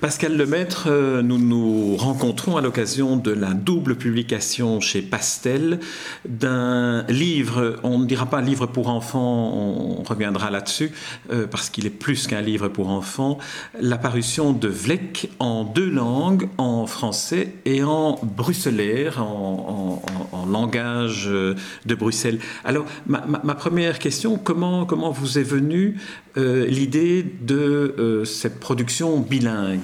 Pascal 0.00 0.36
Lemaître, 0.36 0.88
euh, 0.88 1.22
nous 1.22 1.38
nous 1.38 1.96
rencontrons 1.96 2.56
à 2.56 2.60
l'occasion 2.60 3.16
de 3.16 3.30
la 3.30 3.54
double 3.54 3.94
publication 3.94 4.80
chez 4.80 5.02
Pastel 5.02 5.78
d'un 6.28 7.04
livre, 7.04 7.76
on 7.84 8.00
ne 8.00 8.04
dira 8.04 8.26
pas 8.26 8.40
livre 8.40 8.66
pour 8.66 8.88
enfants, 8.88 9.52
on 9.54 10.02
reviendra 10.02 10.50
là-dessus, 10.50 10.90
euh, 11.30 11.46
parce 11.46 11.70
qu'il 11.70 11.86
est 11.86 11.90
plus 11.90 12.26
qu'un 12.26 12.40
livre 12.40 12.66
pour 12.66 12.88
enfants, 12.88 13.38
l'apparition 13.80 14.52
de 14.52 14.66
Vlek 14.66 15.30
en 15.38 15.62
deux 15.62 15.90
langues, 15.90 16.48
en 16.58 16.86
français 16.86 17.54
et 17.64 17.84
en 17.84 18.18
bruxellaire, 18.20 19.22
en, 19.22 20.02
langage 20.50 21.28
euh, 21.28 21.54
de 21.86 21.94
Bruxelles. 21.94 22.38
Alors, 22.64 22.84
ma, 23.06 23.20
première 23.54 23.98
question, 23.98 24.38
comment, 24.38 24.84
comment 24.84 25.10
vous 25.10 25.38
est 25.38 25.42
venue 25.42 25.96
l'idée 26.36 27.22
de 27.22 28.22
cette 28.26 28.60
production 28.60 29.20
bilingue? 29.20 29.83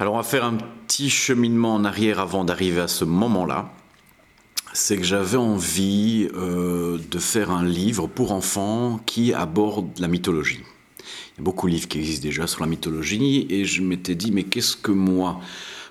Alors 0.00 0.14
on 0.14 0.16
va 0.16 0.24
faire 0.24 0.44
un 0.44 0.56
petit 0.56 1.08
cheminement 1.08 1.74
en 1.74 1.84
arrière 1.84 2.18
avant 2.18 2.44
d'arriver 2.44 2.80
à 2.80 2.88
ce 2.88 3.04
moment-là. 3.04 3.72
C'est 4.72 4.96
que 4.96 5.04
j'avais 5.04 5.36
envie 5.36 6.28
euh, 6.34 6.98
de 7.10 7.18
faire 7.20 7.52
un 7.52 7.64
livre 7.64 8.08
pour 8.08 8.32
enfants 8.32 9.00
qui 9.06 9.32
aborde 9.32 9.96
la 10.00 10.08
mythologie. 10.08 10.62
Il 10.98 11.38
y 11.38 11.40
a 11.40 11.44
beaucoup 11.44 11.68
de 11.68 11.74
livres 11.74 11.86
qui 11.86 11.98
existent 11.98 12.24
déjà 12.24 12.48
sur 12.48 12.60
la 12.60 12.66
mythologie 12.66 13.46
et 13.50 13.64
je 13.64 13.82
m'étais 13.82 14.16
dit 14.16 14.32
mais 14.32 14.42
qu'est-ce 14.42 14.76
que 14.76 14.90
moi, 14.90 15.40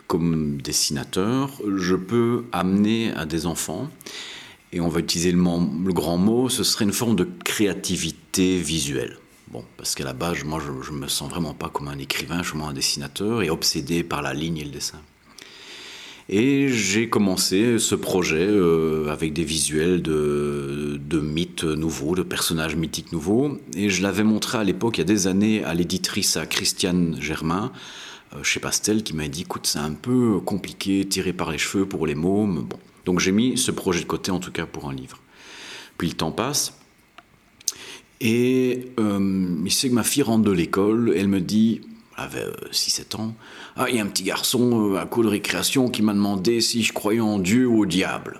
comme 0.07 0.61
dessinateur, 0.61 1.61
je 1.77 1.95
peux 1.95 2.43
amener 2.51 3.13
à 3.13 3.25
des 3.25 3.45
enfants? 3.45 3.89
Et 4.73 4.81
on 4.81 4.89
va 4.89 4.99
utiliser 4.99 5.31
le, 5.31 5.37
le 5.39 5.93
grand 5.93 6.17
mot, 6.17 6.49
ce 6.49 6.65
serait 6.65 6.83
une 6.83 6.93
forme 6.93 7.15
de 7.15 7.29
créativité 7.45 8.57
visuelle. 8.57 9.17
Bon, 9.53 9.63
parce 9.77 9.93
qu'à 9.93 10.03
la 10.03 10.13
base, 10.13 10.43
moi, 10.43 10.59
je 10.59 10.91
ne 10.91 10.97
me 10.97 11.07
sens 11.07 11.29
vraiment 11.29 11.53
pas 11.53 11.69
comme 11.69 11.87
un 11.87 11.99
écrivain, 11.99 12.41
je 12.41 12.49
suis 12.49 12.59
un 12.59 12.73
dessinateur 12.73 13.43
et 13.43 13.51
obsédé 13.51 14.03
par 14.03 14.23
la 14.23 14.33
ligne 14.33 14.57
et 14.57 14.63
le 14.63 14.71
dessin. 14.71 14.99
Et 16.27 16.69
j'ai 16.69 17.07
commencé 17.07 17.77
ce 17.77 17.93
projet 17.93 18.47
euh, 18.47 19.11
avec 19.11 19.31
des 19.31 19.43
visuels 19.43 20.01
de, 20.01 20.99
mythes 21.21 21.65
nouveaux, 21.65 22.15
de 22.15 22.23
personnages 22.23 22.75
mythiques 22.75 23.11
nouveaux. 23.11 23.59
Et 23.75 23.91
je 23.91 24.01
l'avais 24.01 24.23
montré 24.23 24.57
à 24.57 24.63
l'époque, 24.63 24.97
il 24.97 25.01
y 25.01 25.03
a 25.03 25.05
des 25.05 25.27
années, 25.27 25.63
à 25.63 25.75
l'éditrice, 25.75 26.35
à 26.35 26.47
Christiane 26.47 27.17
Germain, 27.21 27.71
euh, 28.35 28.41
chez 28.41 28.59
Pastel, 28.59 29.03
qui 29.03 29.13
m'a 29.13 29.27
dit 29.27 29.41
écoute, 29.41 29.67
c'est 29.67 29.77
un 29.77 29.93
peu 29.93 30.39
compliqué, 30.39 31.05
tiré 31.07 31.31
par 31.31 31.51
les 31.51 31.59
cheveux 31.59 31.85
pour 31.85 32.07
les 32.07 32.15
mômes. 32.15 32.65
Bon. 32.67 32.79
Donc 33.05 33.19
j'ai 33.19 33.31
mis 33.31 33.55
ce 33.55 33.69
projet 33.69 33.99
de 33.99 34.07
côté, 34.07 34.31
en 34.31 34.39
tout 34.39 34.51
cas 34.51 34.65
pour 34.65 34.89
un 34.89 34.95
livre. 34.95 35.19
Puis 35.99 36.07
le 36.07 36.15
temps 36.15 36.31
passe. 36.31 36.79
Et 38.25 38.87
euh, 39.01 39.57
il 39.65 39.71
sait 39.71 39.89
que 39.89 39.93
ma 39.93 40.03
fille 40.03 40.23
rentre 40.23 40.45
de 40.45 40.51
l'école, 40.51 41.13
elle 41.13 41.27
me 41.27 41.41
dit, 41.41 41.81
elle 42.17 42.23
avait 42.23 42.45
6-7 42.71 43.01
euh, 43.01 43.17
ans, 43.17 43.35
Ah, 43.75 43.89
il 43.89 43.97
y 43.97 43.99
a 43.99 44.01
un 44.01 44.07
petit 44.07 44.23
garçon 44.23 44.93
euh, 44.93 44.97
à 44.97 45.05
cours 45.05 45.23
de 45.23 45.27
récréation 45.27 45.89
qui 45.89 46.01
m'a 46.01 46.13
demandé 46.13 46.61
si 46.61 46.83
je 46.83 46.93
croyais 46.93 47.19
en 47.19 47.37
Dieu 47.37 47.67
ou 47.67 47.81
au 47.81 47.85
diable. 47.85 48.39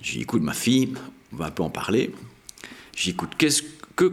J'ai 0.00 0.14
dit, 0.14 0.22
écoute, 0.22 0.42
ma 0.42 0.54
fille, 0.54 0.94
on 1.34 1.36
va 1.36 1.46
un 1.46 1.50
peu 1.50 1.62
en 1.62 1.68
parler. 1.68 2.10
J'ai 2.96 3.10
dit, 3.10 3.10
écoute, 3.10 3.32
qu'est-ce 3.36 3.62
que, 3.96 4.10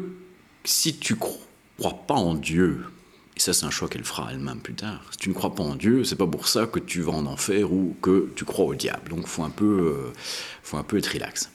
si 0.65 0.97
tu 0.97 1.15
crois 1.15 2.05
pas 2.07 2.15
en 2.15 2.33
Dieu, 2.33 2.83
et 3.37 3.39
ça 3.39 3.53
c'est 3.53 3.65
un 3.65 3.71
choix 3.71 3.87
qu'elle 3.87 4.03
fera 4.03 4.33
elle-même 4.33 4.59
plus 4.59 4.73
tard, 4.73 5.01
si 5.11 5.17
tu 5.17 5.29
ne 5.29 5.33
crois 5.33 5.55
pas 5.55 5.63
en 5.63 5.75
Dieu, 5.75 6.03
c'est 6.03 6.17
pas 6.17 6.27
pour 6.27 6.49
ça 6.49 6.67
que 6.67 6.79
tu 6.79 6.99
vas 6.99 7.13
en 7.13 7.25
enfer 7.25 7.71
ou 7.71 7.95
que 8.01 8.29
tu 8.35 8.43
crois 8.43 8.65
au 8.65 8.75
diable. 8.75 9.11
Donc 9.11 9.27
faut 9.27 9.47
peu, 9.47 10.11
faut 10.61 10.75
un 10.75 10.83
peu 10.83 10.97
être 10.97 11.13
relax. 11.13 11.49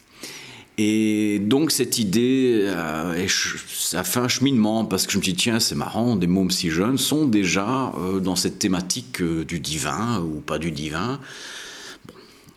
Et 0.77 1.39
donc 1.39 1.71
cette 1.71 1.99
idée, 1.99 2.65
euh, 2.67 3.27
ça 3.29 4.03
fait 4.03 4.19
un 4.19 4.29
cheminement 4.29 4.85
parce 4.85 5.07
que 5.07 5.13
je 5.13 5.19
me 5.19 5.23
dis 5.23 5.35
tiens 5.35 5.61
c'est 5.61 5.77
marrant, 5.77 6.17
des 6.17 6.27
mômes 6.27 6.51
si 6.51 6.71
jeunes 6.71 6.99
sont 6.99 7.27
déjà 7.27 7.93
euh, 7.97 8.19
dans 8.19 8.35
cette 8.35 8.59
thématique 8.59 9.21
euh, 9.21 9.45
du 9.45 9.61
divin 9.61 10.21
ou 10.21 10.41
pas 10.41 10.59
du 10.59 10.73
divin. 10.73 11.21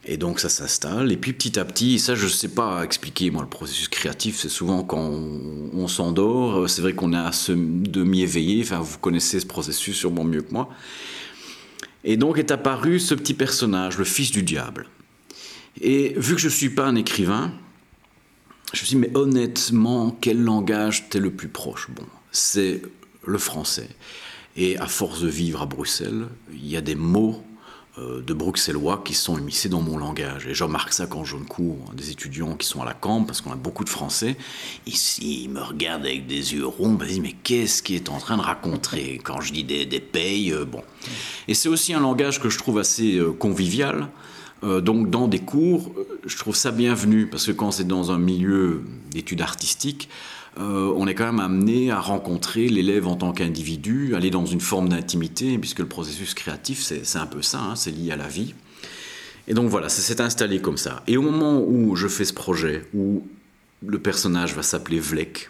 Et 0.09 0.17
donc 0.17 0.39
ça 0.39 0.49
s'installe. 0.49 1.11
Et 1.11 1.17
puis 1.17 1.33
petit 1.33 1.59
à 1.59 1.65
petit, 1.65 1.99
ça 1.99 2.15
je 2.15 2.23
ne 2.23 2.29
sais 2.29 2.47
pas 2.47 2.83
expliquer 2.83 3.29
moi 3.29 3.43
le 3.43 3.49
processus 3.49 3.87
créatif, 3.87 4.39
c'est 4.39 4.49
souvent 4.49 4.83
quand 4.83 5.11
on, 5.73 5.87
s'endort, 5.87 6.67
c'est 6.69 6.81
vrai 6.81 6.93
qu'on 6.93 7.13
est 7.13 7.17
à 7.17 7.31
ce 7.31 7.51
demi-éveillé, 7.51 8.63
enfin 8.63 8.79
vous 8.79 8.97
connaissez 8.97 9.39
ce 9.39 9.45
processus 9.45 9.95
sûrement 9.95 10.23
mieux 10.23 10.41
que 10.41 10.53
moi. 10.53 10.69
Et 12.03 12.17
donc 12.17 12.39
est 12.39 12.51
apparu 12.51 12.99
ce 12.99 13.13
petit 13.13 13.33
personnage, 13.35 13.97
le 13.97 14.05
fils 14.05 14.31
du 14.31 14.41
diable. 14.41 14.87
Et 15.81 16.13
vu 16.17 16.33
que 16.33 16.41
je 16.41 16.47
ne 16.47 16.51
suis 16.51 16.69
pas 16.69 16.85
un 16.85 16.95
écrivain, 16.95 17.51
je 18.73 18.81
me 18.81 18.85
suis 18.85 18.95
dit, 18.95 18.97
mais 18.97 19.15
honnêtement, 19.15 20.15
quel 20.19 20.41
langage 20.41 21.07
t'es 21.09 21.19
le 21.19 21.31
plus 21.31 21.47
proche? 21.47 21.89
Bon, 21.89 22.03
c'est 22.31 22.81
le 23.25 23.37
français. 23.37 23.89
Et 24.57 24.77
à 24.77 24.87
force 24.87 25.21
de 25.21 25.27
vivre 25.27 25.61
à 25.61 25.65
Bruxelles, 25.65 26.27
il 26.51 26.67
y 26.67 26.75
a 26.75 26.81
des 26.81 26.95
mots 26.95 27.43
euh, 27.97 28.21
de 28.21 28.33
bruxellois 28.33 29.01
qui 29.05 29.13
sont 29.13 29.37
émissés 29.37 29.69
dans 29.69 29.81
mon 29.81 29.97
langage. 29.97 30.47
Et 30.47 30.53
je 30.53 30.63
remarque 30.63 30.91
ça 30.91 31.05
quand 31.05 31.23
je 31.23 31.37
cours 31.37 31.93
des 31.95 32.11
étudiants 32.11 32.55
qui 32.55 32.67
sont 32.67 32.81
à 32.81 32.85
la 32.85 32.93
camp, 32.93 33.23
parce 33.23 33.39
qu'on 33.39 33.53
a 33.53 33.55
beaucoup 33.55 33.85
de 33.85 33.89
Français. 33.89 34.35
Ici, 34.85 35.43
ils 35.43 35.49
me 35.49 35.61
regardent 35.61 36.05
avec 36.05 36.27
des 36.27 36.53
yeux 36.53 36.65
ronds, 36.65 36.97
ils 37.01 37.07
disent 37.07 37.19
mais 37.21 37.35
qu'est-ce 37.43 37.81
qu'il 37.81 37.95
est 37.95 38.09
en 38.09 38.17
train 38.17 38.35
de 38.35 38.41
raconter? 38.41 39.21
Quand 39.23 39.39
je 39.39 39.53
dis 39.53 39.63
des, 39.63 39.85
des 39.85 39.99
payes, 40.01 40.51
euh, 40.51 40.65
bon. 40.65 40.83
Et 41.47 41.53
c'est 41.53 41.69
aussi 41.69 41.93
un 41.93 42.01
langage 42.01 42.41
que 42.41 42.49
je 42.49 42.57
trouve 42.57 42.79
assez 42.79 43.15
euh, 43.15 43.31
convivial. 43.31 44.09
Donc 44.63 45.11
dans 45.11 45.27
des 45.27 45.37
cours, 45.37 45.93
je 46.27 46.37
trouve 46.37 46.55
ça 46.55 46.71
bienvenu, 46.71 47.27
parce 47.27 47.45
que 47.45 47.51
quand 47.51 47.71
c'est 47.71 47.87
dans 47.87 48.11
un 48.11 48.17
milieu 48.17 48.83
d'études 49.09 49.41
artistiques, 49.41 50.09
euh, 50.59 50.91
on 50.95 51.07
est 51.07 51.15
quand 51.15 51.25
même 51.25 51.39
amené 51.39 51.91
à 51.91 51.99
rencontrer 51.99 52.67
l'élève 52.67 53.07
en 53.07 53.15
tant 53.15 53.31
qu'individu, 53.31 54.15
aller 54.15 54.29
dans 54.29 54.45
une 54.45 54.59
forme 54.59 54.89
d'intimité, 54.89 55.57
puisque 55.57 55.79
le 55.79 55.87
processus 55.87 56.33
créatif, 56.33 56.81
c'est 56.81 57.17
un 57.17 57.27
peu 57.27 57.41
ça, 57.41 57.59
hein, 57.59 57.75
c'est 57.75 57.91
lié 57.91 58.11
à 58.11 58.15
la 58.15 58.27
vie. 58.27 58.55
Et 59.47 59.53
donc 59.53 59.69
voilà, 59.69 59.87
ça 59.87 60.01
s'est 60.01 60.19
installé 60.19 60.59
comme 60.59 60.77
ça. 60.77 61.03
Et 61.07 61.15
au 61.15 61.21
moment 61.21 61.61
où 61.61 61.95
je 61.95 62.07
fais 62.07 62.25
ce 62.25 62.33
projet, 62.33 62.85
où 62.93 63.25
le 63.85 63.99
personnage 63.99 64.53
va 64.55 64.63
s'appeler 64.63 64.99
Vlek, 64.99 65.49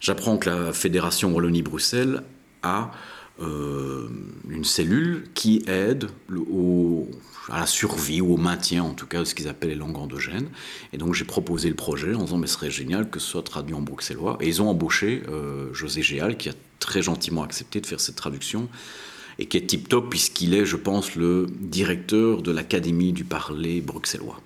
j'apprends 0.00 0.36
que 0.36 0.50
la 0.50 0.72
Fédération 0.72 1.32
Wallonie-Bruxelles 1.32 2.22
a 2.62 2.90
une 3.38 4.64
cellule 4.64 5.24
qui 5.34 5.62
aide 5.66 6.08
à 7.48 7.60
la 7.60 7.66
survie 7.66 8.20
ou 8.20 8.34
au 8.34 8.36
maintien 8.36 8.82
en 8.82 8.94
tout 8.94 9.06
cas 9.06 9.20
de 9.20 9.24
ce 9.24 9.34
qu'ils 9.34 9.48
appellent 9.48 9.70
les 9.70 9.76
langues 9.76 9.98
endogènes. 9.98 10.48
Et 10.92 10.98
donc 10.98 11.14
j'ai 11.14 11.24
proposé 11.24 11.68
le 11.68 11.74
projet 11.74 12.14
en 12.14 12.24
disant 12.24 12.38
mais 12.38 12.46
ce 12.46 12.54
serait 12.54 12.70
génial 12.70 13.10
que 13.10 13.20
ce 13.20 13.28
soit 13.28 13.42
traduit 13.42 13.74
en 13.74 13.82
bruxellois. 13.82 14.38
Et 14.40 14.48
ils 14.48 14.62
ont 14.62 14.68
embauché 14.68 15.22
euh, 15.28 15.72
José 15.72 16.02
Géal 16.02 16.36
qui 16.36 16.48
a 16.48 16.54
très 16.80 17.02
gentiment 17.02 17.42
accepté 17.42 17.80
de 17.80 17.86
faire 17.86 18.00
cette 18.00 18.16
traduction 18.16 18.68
et 19.38 19.46
qui 19.46 19.56
est 19.56 19.66
tip 19.66 19.88
top 19.88 20.08
puisqu'il 20.10 20.54
est, 20.54 20.64
je 20.64 20.76
pense, 20.76 21.14
le 21.14 21.46
directeur 21.60 22.42
de 22.42 22.52
l'Académie 22.52 23.12
du 23.12 23.24
parler 23.24 23.80
bruxellois. 23.80 24.40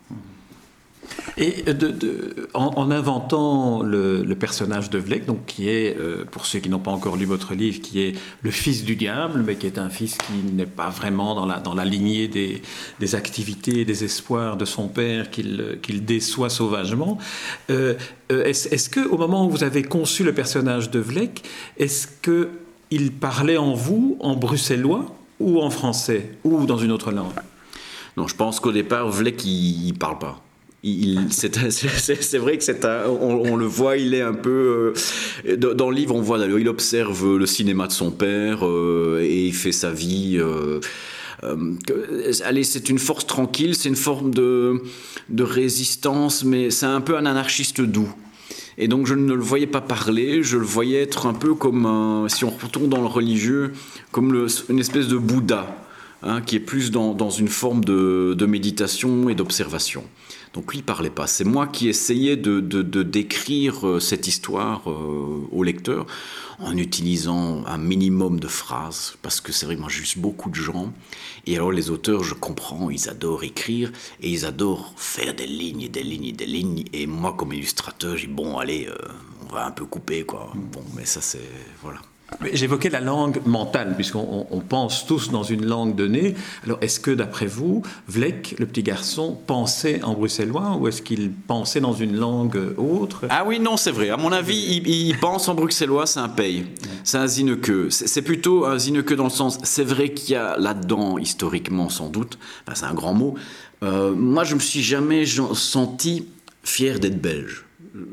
Et 1.37 1.65
en, 2.55 2.91
inventant 2.91 3.83
le, 3.83 4.35
personnage 4.35 4.91
de 4.91 4.99
Vlek, 4.99 5.27
donc 5.27 5.45
qui 5.47 5.69
est, 5.69 5.97
euh, 5.99 6.25
pour 6.31 6.47
ceux 6.47 6.61
qui 6.61 6.69
n'ont 6.69 6.79
pas 6.79 6.91
encore 6.91 7.17
lu 7.17 7.25
votre 7.25 7.55
livre, 7.55 7.81
qui 7.81 8.01
est 8.01 8.15
le 8.43 8.51
fils 8.51 8.85
du 8.85 8.97
diable, 8.97 9.43
mais 9.47 9.57
qui 9.57 9.67
est 9.67 9.79
un 9.79 9.91
fils 9.91 10.17
qui 10.17 10.53
n'est 10.55 10.67
pas 10.67 10.89
vraiment 10.89 11.35
dans 11.35 11.75
la, 11.75 11.85
lignée 11.85 12.29
des, 12.29 13.15
activités 13.15 13.81
et 13.81 13.85
des 13.85 14.05
espoirs 14.05 14.57
de 14.57 14.65
son 14.65 14.89
père, 14.89 15.31
qu'il 15.31 16.05
déçoit 16.05 16.51
sauvagement. 16.51 17.19
Euh, 17.71 17.95
euh, 18.33 18.45
est-ce 18.45 18.89
que, 18.89 19.01
au 19.01 19.19
moment 19.19 19.47
où 19.47 19.51
vous 19.51 19.65
avez 19.65 19.83
conçu 19.83 20.25
le 20.25 20.33
personnage 20.33 20.91
de 20.91 21.01
Vlek, 21.01 21.43
est-ce 21.79 22.07
qu'il 22.23 23.13
parlait 23.13 23.57
en 23.57 23.75
vous 23.75 24.17
en 24.21 24.37
bruxellois 24.37 25.07
ou 25.39 25.61
en 25.61 25.71
français 25.71 26.33
ou 26.45 26.67
dans 26.67 26.79
une 26.79 26.93
autre 26.93 27.13
langue? 27.13 27.33
Non, 28.17 28.27
je 28.27 28.37
pense 28.37 28.61
qu'au 28.61 28.73
départ, 28.73 29.09
Vlek, 29.09 29.45
il 29.45 29.89
ne 29.89 29.99
parle 29.99 30.19
pas 30.19 30.43
c'est 31.31 32.39
vrai 32.39 32.57
que 32.57 32.65
c'est 32.65 32.87
on, 33.07 33.57
le 33.57 33.67
voit, 33.67 33.99
il 33.99 34.15
est 34.15 34.23
un 34.23 34.33
peu 34.33 34.95
euh, 35.47 35.57
dans, 35.57 35.91
le 35.91 35.97
livre, 35.97 36.15
on 36.15 36.23
voit 36.23 36.39
il 36.39 36.69
observe 36.69 37.37
le 37.37 37.47
cinéma 37.47 37.87
de 37.87 37.93
son 37.93 38.11
père 38.11 38.67
euh, 38.67 39.21
et 39.23 39.47
il 39.47 39.55
fait 39.55 39.73
sa 39.73 39.91
vie. 39.91 40.39
Euh, 40.39 40.81
allez, 42.45 42.65
c'est 42.65 42.89
une 42.89 42.99
force 42.99 43.27
tranquille, 43.27 43.75
c'est 43.75 43.91
une 43.91 43.97
forme 43.97 44.33
de, 44.33 44.81
résistance, 45.39 46.45
mais 46.45 46.71
c'est 46.71 46.87
un 46.87 47.03
peu 47.03 47.17
un 47.17 47.27
anarchiste 47.27 47.83
doux. 47.83 48.11
Et 48.79 48.89
donc 48.89 49.07
je 49.07 49.15
ne 49.15 49.35
le 49.35 49.43
voyais 49.43 49.67
pas 49.67 49.83
parler, 49.83 50.43
je 50.43 50.57
le 50.57 50.65
voyais 50.65 51.03
être 51.03 51.27
un 51.27 51.35
peu 51.35 51.55
comme, 51.55 52.27
si 52.31 52.47
on 52.47 52.51
retourne 52.51 52.89
dans 52.89 53.03
le 53.03 53.07
religieux, 53.07 53.73
comme 54.13 54.49
une 54.71 54.79
espèce 54.79 55.09
de 55.09 55.19
Bouddha, 55.19 55.77
hein, 56.23 56.41
qui 56.41 56.57
est 56.57 56.61
plus 56.61 56.91
dans, 56.91 57.31
une 57.31 57.49
forme 57.49 57.85
de, 57.85 58.47
méditation 58.47 59.29
et 59.29 59.35
d'observation. 59.35 60.05
Donc 60.53 60.73
lui, 60.73 60.81
il 60.81 60.85
parlait 60.85 61.11
pas. 61.11 61.27
C'est 61.27 61.45
moi 61.45 61.67
qui 61.69 61.89
essayais 61.89 62.37
de, 62.37 62.61
décrire 63.03 63.87
euh, 63.87 64.01
cette 64.01 64.27
histoire 64.27 64.91
euh, 64.91 65.47
au 65.53 65.63
lecteur 65.63 66.07
en 66.59 66.77
utilisant 66.77 67.65
un 67.67 67.79
minimum 67.79 68.39
de 68.39 68.49
phrases, 68.49 69.17
parce 69.23 69.41
que 69.41 69.53
c'est 69.53 69.65
vrai 69.65 69.77
que 69.77 69.81
moi 69.81 69.89
juste 69.89 70.19
beaucoup 70.19 70.51
de 70.51 70.57
gens, 70.57 70.93
et 71.47 71.57
alors 71.57 71.73
les 71.73 71.89
auteurs, 71.89 72.23
je 72.23 72.35
comprends, 72.35 72.91
ils 72.91 73.09
adorent 73.09 73.45
écrire, 73.45 73.91
et 74.21 74.29
ils 74.29 74.45
adorent 74.45 74.93
faire 74.97 75.35
des 75.35 75.47
lignes 75.47 75.83
et 75.83 75.89
des 75.89 76.03
lignes 76.03 76.27
et 76.27 76.33
des 76.33 76.47
lignes, 76.47 76.85
et 76.93 77.07
moi 77.07 77.33
comme 77.33 77.55
illustrateur, 77.55 78.17
dis 78.17 78.27
bon 78.27 78.59
allez, 78.59 78.89
euh, 78.89 79.09
on 79.49 79.55
va 79.55 79.67
un 79.67 79.71
peu 79.71 79.87
couper 79.87 80.25
quoi. 80.25 80.53
Bon, 80.55 80.85
mais 80.95 81.07
ça 81.07 81.23
c'est... 81.23 81.51
voilà. 81.83 82.01
J'évoquais 82.53 82.89
la 82.89 83.01
langue 83.01 83.41
mentale, 83.45 83.95
puisqu'on 83.97 84.63
pense 84.69 85.07
tous 85.07 85.31
dans 85.31 85.43
une 85.43 85.67
langue 85.67 85.95
donnée. 85.95 86.35
Alors, 86.65 86.79
est-ce 86.81 86.99
que, 87.01 87.11
d'après 87.11 87.47
vous, 87.47 87.83
Vlek, 88.09 88.57
le 88.59 88.67
petit 88.67 88.83
garçon, 88.83 89.39
pensait 89.47 90.03
en 90.03 90.15
bruxellois 90.15 90.77
ou 90.77 90.89
est-ce 90.89 91.03
qu'il 91.03 91.33
pensait 91.33 91.81
dans 91.81 91.93
une 91.93 92.17
langue 92.17 92.75
autre? 92.79 93.27
Ah 93.29 93.45
oui, 93.47 93.61
non, 93.61 93.77
c'est 93.77 93.91
vrai. 93.91 94.11
À 94.11 94.17
mon 94.17 94.33
avis, 94.33 94.83
il, 94.87 95.19
pense 95.19 95.49
en 95.49 95.55
bruxellois, 95.55 96.07
c'est 96.07 96.21
un 96.21 96.29
paye. 96.29 96.65
C'est 97.05 97.19
un 97.19 97.27
zineke. 97.27 97.91
C'est 97.91 98.23
plutôt 98.23 98.65
un 98.65 98.79
zineke 98.79 99.13
dans 99.15 99.25
le 99.25 99.31
sens. 99.31 99.59
C'est 99.63 99.85
vrai 99.85 100.11
qu'il 100.13 100.35
y 100.35 100.37
a 100.37 100.57
là-dedans, 100.57 101.19
historiquement, 101.19 101.89
sans 101.89 102.09
doute, 102.09 102.39
c'est 102.75 102.87
un 102.87 102.95
grand 102.95 103.15
mot. 103.15 103.35
Euh, 103.83 104.15
moi, 104.15 104.45
je 104.45 104.55
me 104.55 104.61
suis 104.61 104.83
jamais 104.83 105.25
senti 105.27 106.27
fier 106.63 107.01
d'être 107.01 107.21
belge 107.21 107.65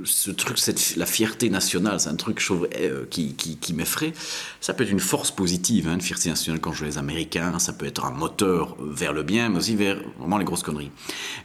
ce 0.03 0.31
truc, 0.31 0.57
cette, 0.57 0.95
la 0.95 1.06
fierté 1.06 1.50
nationale, 1.50 2.00
c'est 2.00 2.09
un 2.09 2.15
truc 2.15 2.41
euh, 2.51 3.06
qui, 3.09 3.33
qui, 3.35 3.74
m'effraie. 3.74 4.13
Ça 4.62 4.74
peut 4.74 4.83
être 4.83 4.91
une 4.91 5.00
force 5.00 5.31
positive, 5.31 5.88
hein, 5.88 5.95
une 5.95 6.01
fierté 6.01 6.29
nationale 6.29 6.59
quand 6.59 6.71
je 6.71 6.79
vois 6.79 6.88
les 6.88 6.97
Américains, 6.97 7.59
ça 7.59 7.74
peut 7.74 7.85
être 7.85 8.06
un 8.06 8.12
moteur 8.12 8.75
vers 8.79 9.13
le 9.13 9.24
bien, 9.24 9.50
mais 9.50 9.57
aussi 9.57 9.75
vers 9.75 10.00
vraiment 10.19 10.38
les 10.38 10.45
grosses 10.45 10.63
conneries. 10.63 10.91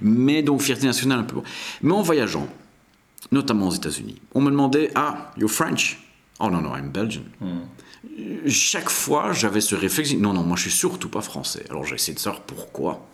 Mais 0.01 0.43
donc, 0.43 0.63
fierté 0.63 0.87
nationale 0.87 1.21
un 1.21 1.25
peu. 1.25 1.41
Mais 1.83 1.93
en 1.93 2.03
voyageant, 2.03 2.49
notamment 3.31 3.69
aux 3.69 3.75
États-Unis, 3.75 4.21
on 4.35 4.41
me 4.41 4.51
demandait 4.51 4.91
Ah, 4.95 5.33
you're 5.37 5.51
French 5.51 5.99
Oh 6.41 6.51
non, 6.51 6.61
non, 6.61 6.75
I'm 6.77 6.91
Belgian. 6.91 7.23
Hmm. 7.41 7.61
Chaque 8.49 8.91
fois, 8.91 9.33
j'avais 9.33 9.61
ce 9.61 9.75
réflexe 9.75 10.13
Non, 10.15 10.33
non, 10.33 10.43
moi 10.43 10.57
je 10.57 10.63
suis 10.63 10.73
surtout 10.73 11.09
pas 11.09 11.21
français. 11.21 11.65
Alors 11.71 11.85
j'ai 11.85 11.95
essayé 11.95 12.15
de 12.15 12.19
savoir 12.19 12.43
pourquoi. 12.43 13.07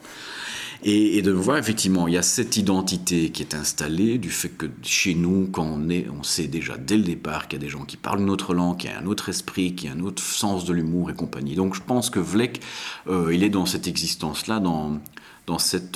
Et, 0.84 1.22
de 1.22 1.32
voir, 1.32 1.58
effectivement, 1.58 2.06
il 2.06 2.14
y 2.14 2.18
a 2.18 2.22
cette 2.22 2.56
identité 2.56 3.30
qui 3.30 3.42
est 3.42 3.54
installée 3.54 4.18
du 4.18 4.30
fait 4.30 4.48
que 4.48 4.66
chez 4.82 5.14
nous, 5.14 5.48
quand 5.50 5.64
on 5.64 5.88
est, 5.88 6.06
on 6.08 6.22
sait 6.22 6.46
déjà 6.46 6.76
dès 6.76 6.96
le 6.96 7.02
départ 7.02 7.48
qu'il 7.48 7.58
y 7.58 7.62
a 7.62 7.64
des 7.64 7.70
gens 7.70 7.84
qui 7.84 7.96
parlent 7.96 8.20
une 8.20 8.30
autre 8.30 8.54
langue, 8.54 8.76
qu'il 8.76 8.90
y 8.90 8.92
a 8.92 8.98
un 8.98 9.06
autre 9.06 9.28
esprit, 9.28 9.74
qu'il 9.74 9.88
y 9.88 9.92
a 9.92 9.96
un 9.96 10.00
autre 10.00 10.22
sens 10.22 10.64
de 10.64 10.72
l'humour 10.72 11.10
et 11.10 11.14
compagnie. 11.14 11.56
Donc 11.56 11.74
je 11.74 11.82
pense 11.82 12.10
que 12.10 12.20
Vlek, 12.20 12.60
euh, 13.08 13.34
il 13.34 13.42
est 13.42 13.50
dans 13.50 13.66
cette 13.66 13.88
existence-là, 13.88 14.60
dans, 14.60 15.00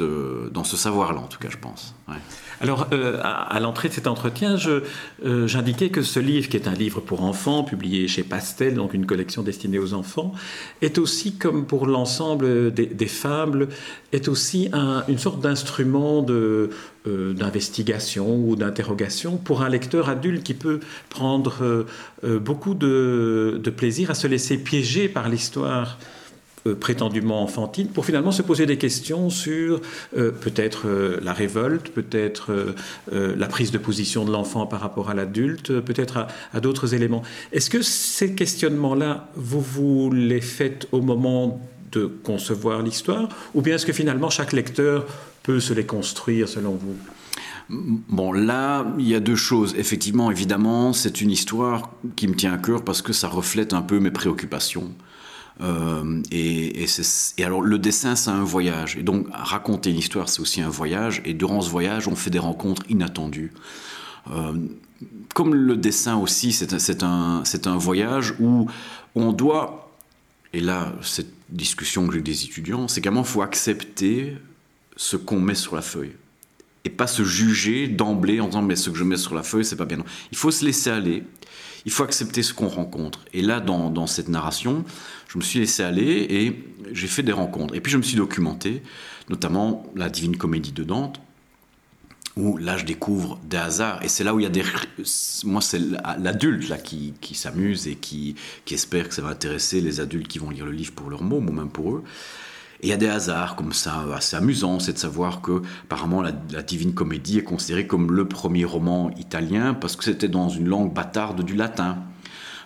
euh, 0.00 0.48
dans 0.50 0.64
ce 0.64 0.76
savoir-là, 0.76 1.20
en 1.20 1.26
tout 1.26 1.38
cas, 1.38 1.48
je 1.50 1.58
pense. 1.58 1.94
Alors, 2.60 2.88
euh, 2.92 3.18
à, 3.22 3.58
l'entrée 3.60 3.88
de 3.88 3.94
cet 3.94 4.06
entretien, 4.06 4.56
euh, 4.66 5.46
j'indiquais 5.46 5.90
que 5.90 6.02
ce 6.02 6.20
livre, 6.20 6.48
qui 6.48 6.56
est 6.56 6.68
un 6.68 6.74
livre 6.74 7.00
pour 7.00 7.24
enfants, 7.24 7.64
publié 7.64 8.06
chez 8.08 8.22
Pastel, 8.22 8.74
donc 8.74 8.94
une 8.94 9.06
collection 9.06 9.42
destinée 9.42 9.78
aux 9.78 9.94
enfants, 9.94 10.32
est 10.80 10.98
aussi, 10.98 11.34
comme 11.34 11.66
pour 11.66 11.86
l'ensemble 11.86 12.72
des, 12.72 13.06
fables, 13.06 13.68
est 14.12 14.28
aussi 14.28 14.70
une 15.08 15.18
sorte 15.18 15.40
d'instrument 15.40 16.24
d'investigation 17.04 18.36
ou 18.36 18.54
d'interrogation 18.56 19.36
pour 19.38 19.62
un 19.62 19.68
lecteur 19.68 20.08
adulte 20.08 20.44
qui 20.44 20.54
peut 20.54 20.80
prendre 21.08 21.86
beaucoup 22.22 22.74
de, 22.74 23.60
plaisir 23.76 24.10
à 24.10 24.14
se 24.14 24.26
laisser 24.26 24.56
piéger 24.58 25.08
par 25.08 25.28
l'histoire 25.28 25.98
euh, 26.66 26.74
prétendument 26.76 27.42
enfantine, 27.42 27.88
pour 27.88 28.06
finalement 28.06 28.30
se 28.30 28.42
poser 28.42 28.66
des 28.66 28.78
questions 28.78 29.30
sur 29.30 29.80
euh, 30.16 30.30
peut-être 30.30 30.86
euh, 30.86 31.18
la 31.22 31.32
révolte, 31.32 31.88
peut-être 31.88 32.74
la 33.10 33.46
prise 33.48 33.70
de 33.70 33.78
position 33.78 34.24
de 34.24 34.30
l'enfant 34.30 34.66
par 34.66 34.80
rapport 34.80 35.10
à 35.10 35.14
l'adulte, 35.14 35.80
peut-être 35.80 36.26
à, 36.52 36.60
d'autres 36.60 36.94
éléments. 36.94 37.22
Est-ce 37.52 37.68
que 37.68 37.82
ces 37.82 38.34
questionnements-là, 38.34 39.28
vous 39.34 39.60
vous 39.60 40.10
les 40.12 40.40
faites 40.40 40.86
au 40.92 41.00
moment 41.00 41.60
de 41.90 42.06
concevoir 42.06 42.82
l'histoire, 42.82 43.28
ou 43.54 43.62
bien 43.62 43.74
est-ce 43.74 43.86
que 43.86 43.92
finalement 43.92 44.30
chaque 44.30 44.52
lecteur 44.52 45.06
peut 45.42 45.60
se 45.60 45.74
les 45.74 45.84
construire 45.84 46.48
selon 46.48 46.72
vous? 46.72 46.96
Bon, 47.68 48.32
là, 48.32 48.86
il 48.98 49.08
y 49.08 49.14
a 49.14 49.20
deux 49.20 49.36
choses. 49.36 49.74
Effectivement, 49.78 50.30
évidemment, 50.30 50.92
c'est 50.92 51.20
une 51.20 51.30
histoire 51.30 51.90
qui 52.16 52.28
me 52.28 52.34
tient 52.34 52.52
à 52.52 52.58
cœur 52.58 52.84
parce 52.84 53.02
que 53.02 53.12
ça 53.12 53.28
reflète 53.28 53.72
un 53.72 53.82
peu 53.82 53.98
mes 53.98 54.10
préoccupations. 54.10 54.92
Euh, 55.62 56.22
et, 56.32 56.86
alors 57.38 57.62
le 57.62 57.78
dessin, 57.78 58.16
c'est 58.16 58.30
un 58.30 58.44
voyage. 58.44 58.96
Et 58.96 59.02
donc 59.02 59.26
raconter 59.32 59.90
une 59.90 59.98
histoire, 59.98 60.28
c'est 60.28 60.40
aussi 60.40 60.60
un 60.60 60.68
voyage. 60.68 61.22
Et 61.24 61.34
durant 61.34 61.60
ce 61.60 61.70
voyage, 61.70 62.08
on 62.08 62.16
fait 62.16 62.30
des 62.30 62.38
rencontres 62.38 62.82
inattendues. 62.88 63.52
Euh, 64.30 64.54
comme 65.34 65.54
le 65.54 65.76
dessin 65.76 66.16
aussi, 66.16 66.52
c'est 66.52 67.02
un, 67.02 67.42
un, 67.64 67.76
voyage 67.76 68.34
où 68.38 68.68
on 69.14 69.32
doit, 69.32 69.90
et 70.52 70.60
là, 70.60 70.92
cette 71.02 71.32
discussion 71.48 72.06
que 72.06 72.14
j'ai 72.14 72.22
des 72.22 72.44
étudiants, 72.44 72.88
c'est 72.88 73.00
qu'à 73.00 73.10
faut 73.24 73.42
accepter 73.42 74.36
ce 74.96 75.16
qu'on 75.16 75.40
met 75.40 75.54
sur 75.54 75.74
la 75.74 75.82
feuille. 75.82 76.12
Et 76.84 76.90
pas 76.90 77.06
se 77.06 77.22
juger 77.22 77.86
d'emblée 77.88 78.40
en 78.40 78.46
disant 78.46 78.62
mais 78.62 78.76
ce 78.76 78.90
que 78.90 78.96
je 78.96 79.04
mets 79.04 79.16
sur 79.16 79.34
la 79.34 79.42
feuille, 79.42 79.64
c'est 79.64 79.76
pas 79.76 79.84
bien. 79.84 79.98
Il 80.32 80.38
faut 80.38 80.50
se 80.50 80.64
laisser 80.64 80.90
aller 80.90 81.22
il 81.84 81.92
faut 81.92 82.04
accepter 82.04 82.42
ce 82.42 82.54
qu'on 82.54 82.68
rencontre. 82.68 83.20
Et 83.32 83.42
là, 83.42 83.60
dans, 83.60 84.06
cette 84.06 84.28
narration, 84.28 84.84
je 85.28 85.38
me 85.38 85.42
suis 85.42 85.60
laissé 85.60 85.82
aller 85.82 86.26
et 86.30 86.64
j'ai 86.92 87.06
fait 87.06 87.22
des 87.22 87.32
rencontres. 87.32 87.74
Et 87.74 87.80
puis 87.80 87.92
je 87.92 87.96
me 87.96 88.02
suis 88.02 88.16
documenté, 88.16 88.82
notamment 89.28 89.84
la 89.94 90.08
Divine 90.08 90.36
Comédie 90.36 90.72
de 90.72 90.84
Dante, 90.84 91.20
où 92.36 92.56
là 92.56 92.76
je 92.76 92.84
découvre 92.84 93.38
des 93.44 93.56
hasards. 93.56 94.02
Et 94.02 94.08
c'est 94.08 94.24
là 94.24 94.34
où 94.34 94.40
il 94.40 94.44
y 94.44 94.46
a 94.46 94.50
des... 94.50 94.64
Moi, 95.44 95.60
c'est 95.60 95.80
l'adulte 96.18 96.68
là 96.68 96.78
qui, 96.78 97.14
s'amuse 97.34 97.88
et 97.88 97.96
qui, 97.96 98.36
espère 98.70 99.08
que 99.08 99.14
ça 99.14 99.22
va 99.22 99.30
intéresser 99.30 99.80
les 99.80 100.00
adultes 100.00 100.28
qui 100.28 100.38
vont 100.38 100.50
lire 100.50 100.64
le 100.64 100.72
livre 100.72 100.92
pour 100.92 101.10
leurs 101.10 101.22
mots, 101.22 101.38
ou 101.38 101.52
même 101.52 101.70
pour 101.70 101.96
eux. 101.96 102.04
Et 102.82 102.86
il 102.86 102.90
y 102.90 102.92
a 102.92 102.96
des 102.96 103.08
hasards 103.08 103.54
comme 103.54 103.72
ça, 103.72 104.04
assez 104.12 104.34
amusants, 104.34 104.80
c'est 104.80 104.94
de 104.94 104.98
savoir 104.98 105.40
que 105.40 105.62
apparemment 105.84 106.20
la, 106.20 106.32
Divine 106.62 106.94
Comédie 106.94 107.38
est 107.38 107.44
considérée 107.44 107.86
comme 107.86 108.10
le 108.10 108.26
premier 108.26 108.64
roman 108.64 109.12
italien 109.16 109.74
parce 109.74 109.94
que 109.94 110.02
c'était 110.02 110.28
dans 110.28 110.48
une 110.48 110.66
langue 110.66 110.92
bâtarde 110.92 111.44
du 111.44 111.54
latin. 111.54 111.98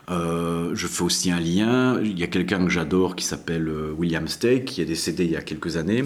Euh, 0.09 0.71
je 0.75 0.87
fais 0.87 1.03
aussi 1.03 1.31
un 1.31 1.41
lien. 1.41 2.01
Il 2.01 2.19
y 2.19 2.23
a 2.23 2.29
quelqu'un 2.29 2.65
que 2.65 2.71
j'adore 2.71 3.17
qui 3.17 3.25
s'appelle 3.25 3.69
euh, 3.69 3.93
William 3.99 4.27
Stake, 4.29 4.65
qui 4.65 4.81
est 4.81 4.87
décédé 4.87 5.25
il 5.25 5.33
y 5.33 5.37
a 5.37 5.43
quelques 5.43 5.77
années. 5.77 6.05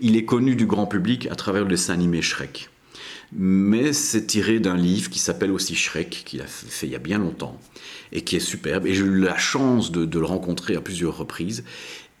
Il 0.00 0.16
est 0.16 0.24
connu 0.24 0.54
du 0.54 0.66
grand 0.66 0.86
public 0.86 1.26
à 1.30 1.34
travers 1.34 1.62
le 1.62 1.70
dessin 1.70 1.94
animé 1.94 2.22
Shrek. 2.22 2.68
Mais 3.32 3.92
c'est 3.92 4.26
tiré 4.26 4.58
d'un 4.58 4.76
livre 4.76 5.08
qui 5.08 5.20
s'appelle 5.20 5.52
aussi 5.52 5.76
Shrek, 5.76 6.22
qu'il 6.24 6.40
a 6.40 6.46
fait 6.46 6.86
il 6.86 6.92
y 6.92 6.96
a 6.96 6.98
bien 7.00 7.18
longtemps, 7.18 7.58
et 8.12 8.22
qui 8.22 8.36
est 8.36 8.40
superbe. 8.40 8.86
Et 8.86 8.94
j'ai 8.94 9.04
eu 9.04 9.20
la 9.20 9.38
chance 9.38 9.92
de, 9.92 10.18
le 10.18 10.24
rencontrer 10.24 10.74
à 10.74 10.80
plusieurs 10.80 11.16
reprises. 11.16 11.64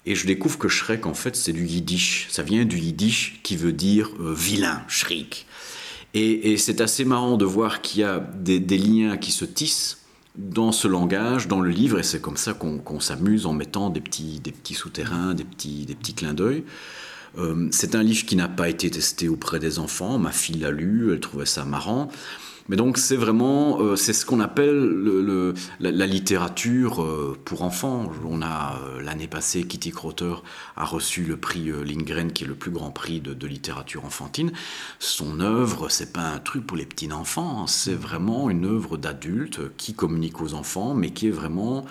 Et 0.06 0.14
je 0.14 0.26
découvre 0.26 0.58
que 0.58 0.68
Shrek, 0.68 1.06
en 1.06 1.14
fait, 1.14 1.36
c'est 1.36 1.52
du 1.52 1.66
yiddish. 1.66 2.28
Ça 2.30 2.42
vient 2.42 2.64
du 2.64 2.78
yiddish 2.78 3.40
qui 3.42 3.56
veut 3.56 3.72
dire 3.72 4.10
euh, 4.20 4.32
vilain, 4.34 4.82
shrik. 4.88 5.46
Et, 6.14 6.56
c'est 6.56 6.80
assez 6.80 7.04
marrant 7.04 7.36
de 7.36 7.44
voir 7.44 7.82
qu'il 7.82 8.00
y 8.00 8.04
a 8.04 8.18
des, 8.18 8.58
liens 8.78 9.16
qui 9.16 9.30
se 9.30 9.44
tissent 9.44 9.98
dans 10.36 10.72
ce 10.72 10.88
langage, 10.88 11.46
dans 11.46 11.60
le 11.60 11.70
livre, 11.70 12.00
et 12.00 12.02
c'est 12.02 12.20
comme 12.20 12.36
ça 12.36 12.52
qu'on 12.52 13.00
s'amuse 13.00 13.46
en 13.46 13.52
mettant 13.52 13.90
des 13.90 14.00
petits, 14.00 14.40
des 14.40 14.50
petits 14.50 14.74
souterrains, 14.74 15.34
des 15.34 15.44
petits, 15.44 15.86
des 15.86 15.94
petits 15.94 16.14
clins 16.14 16.34
d'œil. 16.34 16.64
Euh, 17.38 17.68
c'est 17.70 17.94
un 17.94 18.02
livre 18.02 18.26
qui 18.26 18.34
n'a 18.34 18.48
pas 18.48 18.68
été 18.68 18.90
testé 18.90 19.28
auprès 19.28 19.60
des 19.60 19.78
enfants. 19.78 20.18
Ma 20.18 20.32
fille 20.32 20.58
l'a 20.58 20.72
lu, 20.72 21.12
elle 21.12 21.20
trouvait 21.20 21.46
ça 21.46 21.64
marrant. 21.64 22.10
Mais 22.70 22.76
donc 22.76 22.98
c'est 22.98 23.16
vraiment, 23.16 23.80
euh, 23.80 23.96
c'est 23.96 24.12
ce 24.12 24.24
qu'on 24.24 24.38
appelle 24.38 24.78
le, 24.78 25.54
la, 25.80 26.06
littérature 26.06 27.02
euh, 27.02 27.36
pour 27.44 27.62
enfants. 27.62 28.12
On 28.24 28.42
a 28.42 28.78
euh, 28.78 29.02
l'année 29.02 29.26
passée, 29.26 29.64
Kitty 29.64 29.90
Crotter 29.90 30.34
a 30.76 30.84
reçu 30.84 31.24
le 31.24 31.36
prix 31.36 31.72
Lindgren, 31.84 32.30
qui 32.30 32.44
est 32.44 32.46
le 32.46 32.54
plus 32.54 32.70
grand 32.70 32.92
prix 32.92 33.20
de, 33.20 33.46
littérature 33.48 34.04
enfantine. 34.04 34.52
Son 35.00 35.40
œuvre, 35.40 35.88
c'est 35.88 36.12
pas 36.12 36.28
un 36.28 36.38
truc 36.38 36.64
pour 36.64 36.76
les 36.76 36.86
petits 36.86 37.12
enfants, 37.12 37.62
hein. 37.62 37.66
c'est 37.66 37.94
vraiment 37.94 38.48
une 38.50 38.64
œuvre 38.64 38.96
d'adulte 38.96 39.76
qui 39.76 39.92
communique 39.92 40.40
aux 40.40 40.54
enfants, 40.54 40.94
mais 40.94 41.10
qui 41.10 41.26
est 41.26 41.32
vraiment 41.32 41.84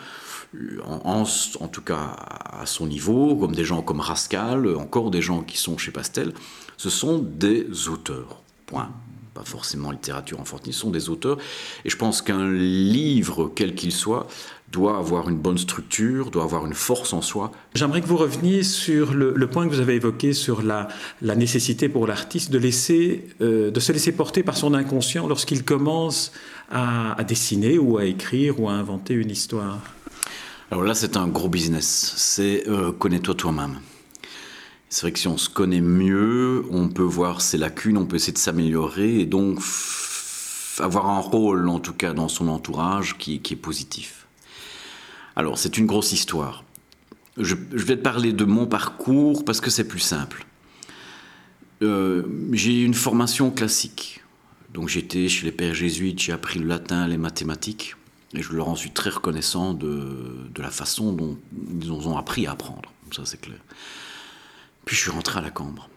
en, 0.85 1.25
en, 1.59 1.67
tout 1.67 1.81
cas 1.81 2.15
à 2.57 2.65
son 2.65 2.87
niveau, 2.87 3.35
comme 3.35 3.53
des 3.53 3.65
gens 3.65 3.81
comme 3.81 3.99
Rascal, 3.99 4.77
encore 4.77 5.11
des 5.11 5.21
gens 5.21 5.41
qui 5.41 5.57
sont 5.57 5.77
chez 5.77 5.91
Pastel, 5.91 6.31
ce 6.77 6.89
sont 6.89 7.19
des 7.19 7.89
auteurs. 7.89 8.41
Point. 8.65 8.89
Pas 9.33 9.43
forcément 9.43 9.91
littérature 9.91 10.39
enfantine, 10.39 10.73
sont 10.73 10.89
des 10.89 11.09
auteurs. 11.09 11.37
Et 11.85 11.89
je 11.89 11.97
pense 11.97 12.21
qu'un 12.21 12.51
livre, 12.51 13.51
quel 13.55 13.75
qu'il 13.75 13.91
soit, 13.91 14.27
doit 14.71 14.97
avoir 14.97 15.29
une 15.29 15.37
bonne 15.37 15.57
structure, 15.57 16.29
doit 16.29 16.43
avoir 16.43 16.65
une 16.65 16.73
force 16.73 17.13
en 17.13 17.21
soi. 17.21 17.51
J'aimerais 17.73 18.01
que 18.01 18.07
vous 18.07 18.17
reveniez 18.17 18.63
sur 18.63 19.13
le, 19.13 19.33
point 19.47 19.67
que 19.67 19.73
vous 19.73 19.79
avez 19.79 19.95
évoqué 19.95 20.33
sur 20.33 20.61
la, 20.61 20.87
la 21.21 21.35
nécessité 21.35 21.89
pour 21.89 22.05
l'artiste 22.05 22.51
de, 22.51 22.59
laisser, 22.59 23.27
euh, 23.41 23.71
de 23.71 23.79
se 23.79 23.91
laisser 23.91 24.11
porter 24.11 24.43
par 24.43 24.57
son 24.57 24.73
inconscient 24.73 25.27
lorsqu'il 25.27 25.63
commence 25.63 26.31
à, 26.71 27.15
dessiner 27.27 27.79
ou 27.79 27.97
à 27.97 28.05
écrire 28.05 28.59
ou 28.59 28.69
à 28.69 28.73
inventer 28.73 29.15
une 29.15 29.31
histoire. 29.31 29.79
Alors 30.71 30.83
là, 30.83 30.93
c'est 30.93 31.17
un 31.17 31.27
gros 31.27 31.49
business. 31.49 32.13
C'est 32.15 32.67
euh, 32.67 32.91
connais-toi 32.91 33.33
toi-même. 33.33 33.79
C'est 34.89 35.01
vrai 35.01 35.11
que 35.11 35.19
si 35.19 35.27
on 35.27 35.37
se 35.37 35.49
connaît 35.49 35.81
mieux, 35.81 36.65
on 36.71 36.89
peut 36.89 37.03
voir 37.03 37.41
ses 37.41 37.57
lacunes, 37.57 37.97
on 37.97 38.05
peut 38.05 38.15
essayer 38.15 38.33
de 38.33 38.39
s'améliorer 38.39 39.19
et 39.19 39.25
donc 39.25 39.59
avoir 40.79 41.07
un 41.09 41.19
rôle, 41.19 41.69
en 41.69 41.79
tout 41.79 41.93
cas 41.93 42.13
dans 42.13 42.27
son 42.27 42.47
entourage, 42.47 43.17
qui 43.17 43.35
est 43.35 43.55
positif. 43.55 44.19
Alors, 45.35 45.57
c'est 45.57 45.77
une 45.77 45.85
grosse 45.85 46.11
histoire. 46.11 46.65
Je, 47.37 47.55
vais 47.55 47.95
te 47.95 48.01
parler 48.01 48.33
de 48.33 48.43
mon 48.43 48.65
parcours 48.65 49.45
parce 49.45 49.61
que 49.61 49.69
c'est 49.69 49.87
plus 49.87 50.01
simple. 50.01 50.45
Euh, 51.81 52.23
j'ai 52.51 52.81
une 52.81 52.93
formation 52.93 53.49
classique. 53.49 54.21
Donc 54.73 54.89
j'étais 54.89 55.29
chez 55.29 55.45
les 55.45 55.53
pères 55.53 55.73
jésuites, 55.73 56.19
j'ai 56.19 56.33
appris 56.33 56.59
le 56.59 56.67
latin, 56.67 57.07
les 57.07 57.17
mathématiques, 57.17 57.95
et 58.33 58.41
je 58.41 58.51
leur 58.51 58.67
en 58.67 58.75
suis 58.75 58.91
très 58.91 59.09
reconnaissant 59.09 59.73
de, 59.73 60.49
la 60.57 60.69
façon 60.69 61.13
dont 61.13 61.37
ils 61.81 61.89
ont 61.89 62.17
appris 62.17 62.45
à 62.45 62.51
apprendre. 62.51 62.91
Ça 63.11 63.21
c'est 63.23 63.39
clair. 63.39 63.59
Puis 64.85 64.95
je 64.95 65.01
suis 65.01 65.11
rentré 65.11 65.39
à 65.39 65.41
la 65.41 65.51
Cambre. 65.51 65.89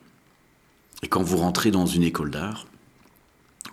Et 1.03 1.09
quand 1.09 1.23
vous 1.23 1.39
rentrez 1.39 1.71
dans 1.71 1.87
une 1.87 2.03
école 2.03 2.31
d'art, 2.31 2.67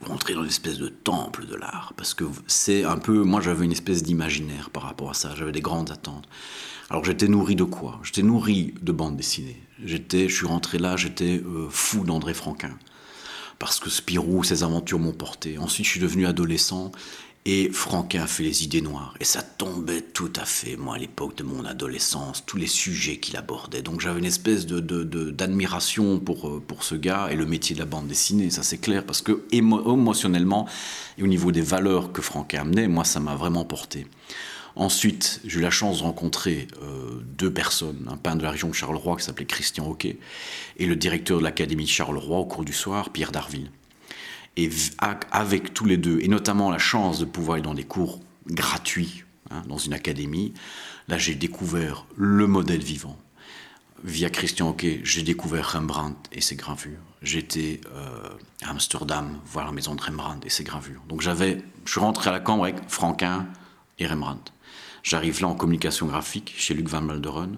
rentrer 0.05 0.33
dans 0.33 0.41
une 0.41 0.49
espèce 0.49 0.77
de 0.77 0.87
temple 0.87 1.45
de 1.45 1.55
l'art, 1.55 1.93
parce 1.97 2.13
que 2.13 2.23
c'est 2.47 2.83
un 2.83 2.97
peu, 2.97 3.23
moi 3.23 3.41
j'avais 3.41 3.65
une 3.65 3.71
espèce 3.71 4.03
d'imaginaire 4.03 4.69
par 4.69 4.83
rapport 4.83 5.09
à 5.09 5.13
ça, 5.13 5.35
j'avais 5.35 5.51
des 5.51 5.61
grandes 5.61 5.91
attentes. 5.91 6.27
Alors 6.89 7.03
j'étais 7.03 7.27
nourri 7.27 7.55
de 7.55 7.63
quoi? 7.63 7.99
J'étais 8.03 8.23
nourri 8.23 8.73
de 8.81 8.91
bande 8.91 9.17
dessinée. 9.17 9.61
J'étais, 9.83 10.29
je 10.29 10.35
suis 10.35 10.47
rentré 10.47 10.77
là, 10.77 10.97
j'étais 10.97 11.41
euh, 11.45 11.67
fou 11.69 12.03
d'André 12.03 12.33
Franquin, 12.33 12.77
parce 13.59 13.79
que 13.79 13.89
Spirou, 13.89 14.43
ses 14.43 14.63
aventures 14.63 14.99
m'ont 14.99 15.13
porté. 15.13 15.57
Ensuite 15.57 15.85
je 15.85 15.91
suis 15.91 15.99
devenu 15.99 16.25
adolescent 16.25 16.91
et 17.45 17.69
Franquin 17.71 18.27
fait 18.27 18.43
les 18.43 18.63
idées 18.63 18.81
noires. 18.81 19.15
Et 19.19 19.25
ça 19.25 19.41
tombait 19.41 20.01
tout 20.01 20.31
à 20.35 20.45
fait, 20.45 20.75
moi, 20.75 20.95
à 20.95 20.97
l'époque 20.97 21.35
de 21.37 21.43
mon 21.43 21.65
adolescence, 21.65 22.43
tous 22.45 22.57
les 22.57 22.67
sujets 22.67 23.17
qu'il 23.17 23.37
abordait. 23.37 23.81
Donc 23.81 24.01
j'avais 24.01 24.19
une 24.19 24.25
espèce 24.25 24.65
de, 24.65 24.79
d'admiration 25.31 26.19
pour, 26.19 26.47
euh, 26.47 26.63
pour 26.65 26.83
ce 26.83 26.95
gars 26.95 27.29
et 27.31 27.35
le 27.35 27.45
métier 27.45 27.75
de 27.75 27.79
la 27.79 27.85
bande 27.85 28.07
dessinée, 28.07 28.49
ça 28.49 28.63
c'est 28.63 28.77
clair, 28.77 29.05
parce 29.05 29.21
que 29.21 29.43
émotionnellement 29.51 30.67
et 31.17 31.23
au 31.23 31.27
niveau 31.27 31.51
des 31.51 31.61
valeurs 31.61 32.11
que 32.11 32.21
Franquin 32.21 32.61
amenait, 32.61 32.87
moi, 32.87 33.03
ça 33.03 33.19
m'a 33.19 33.35
vraiment 33.35 33.65
porté. 33.65 34.05
Ensuite, 34.75 35.41
j'ai 35.45 35.59
eu 35.59 35.61
la 35.61 35.71
chance 35.71 35.99
de 35.99 36.03
rencontrer 36.03 36.67
euh, 36.81 37.19
deux 37.37 37.51
personnes, 37.51 38.07
un 38.09 38.17
peintre 38.17 38.37
de 38.37 38.43
la 38.43 38.51
région 38.51 38.69
de 38.69 38.73
Charleroi 38.73 39.17
qui 39.17 39.23
s'appelait 39.23 39.45
Christian 39.45 39.89
Hockey 39.89 40.19
et 40.77 40.85
le 40.85 40.95
directeur 40.95 41.39
de 41.39 41.43
l'Académie 41.43 41.85
de 41.85 41.89
Charleroi 41.89 42.37
au 42.37 42.45
cours 42.45 42.63
du 42.63 42.73
soir, 42.73 43.09
Pierre 43.09 43.31
Darville. 43.31 43.71
Et 44.57 44.69
avec 45.31 45.73
tous 45.73 45.85
les 45.85 45.97
deux, 45.97 46.19
et 46.21 46.27
notamment 46.27 46.69
la 46.69 46.79
chance 46.79 47.19
de 47.19 47.25
pouvoir 47.25 47.55
aller 47.55 47.63
dans 47.63 47.73
des 47.73 47.83
cours 47.85 48.19
gratuits, 48.47 49.23
hein, 49.51 49.61
dans 49.67 49.77
une 49.77 49.93
académie, 49.93 50.53
là 51.07 51.17
j'ai 51.17 51.35
découvert 51.35 52.05
le 52.15 52.47
modèle 52.47 52.83
vivant. 52.83 53.17
Via 54.03 54.29
Christian 54.29 54.69
Hockey, 54.69 55.01
j'ai 55.03 55.23
découvert 55.23 55.73
Rembrandt 55.73 56.17
et 56.31 56.39
ses 56.39 56.55
gravures. 56.55 56.99
J'étais 57.21 57.81
euh, 57.93 58.29
à 58.61 58.69
Amsterdam 58.69 59.39
voir 59.45 59.65
la 59.65 59.73
maison 59.73 59.93
de 59.93 60.01
Rembrandt 60.01 60.45
et 60.45 60.49
ses 60.49 60.63
gravures. 60.63 61.01
Donc 61.09 61.19
j'avais, 61.21 61.61
je 61.83 61.91
suis 61.91 61.99
rentré 61.99 62.29
à 62.29 62.33
la 62.33 62.39
Cambre 62.39 62.63
avec 62.63 62.77
Franquin 62.87 63.47
et 63.97 64.07
Rembrandt. 64.07 64.53
J'arrive 65.03 65.41
là 65.41 65.49
en 65.49 65.55
communication 65.55 66.07
graphique 66.07 66.53
chez 66.57 66.73
Luc 66.73 66.87
Van 66.87 67.01
Malderen 67.01 67.57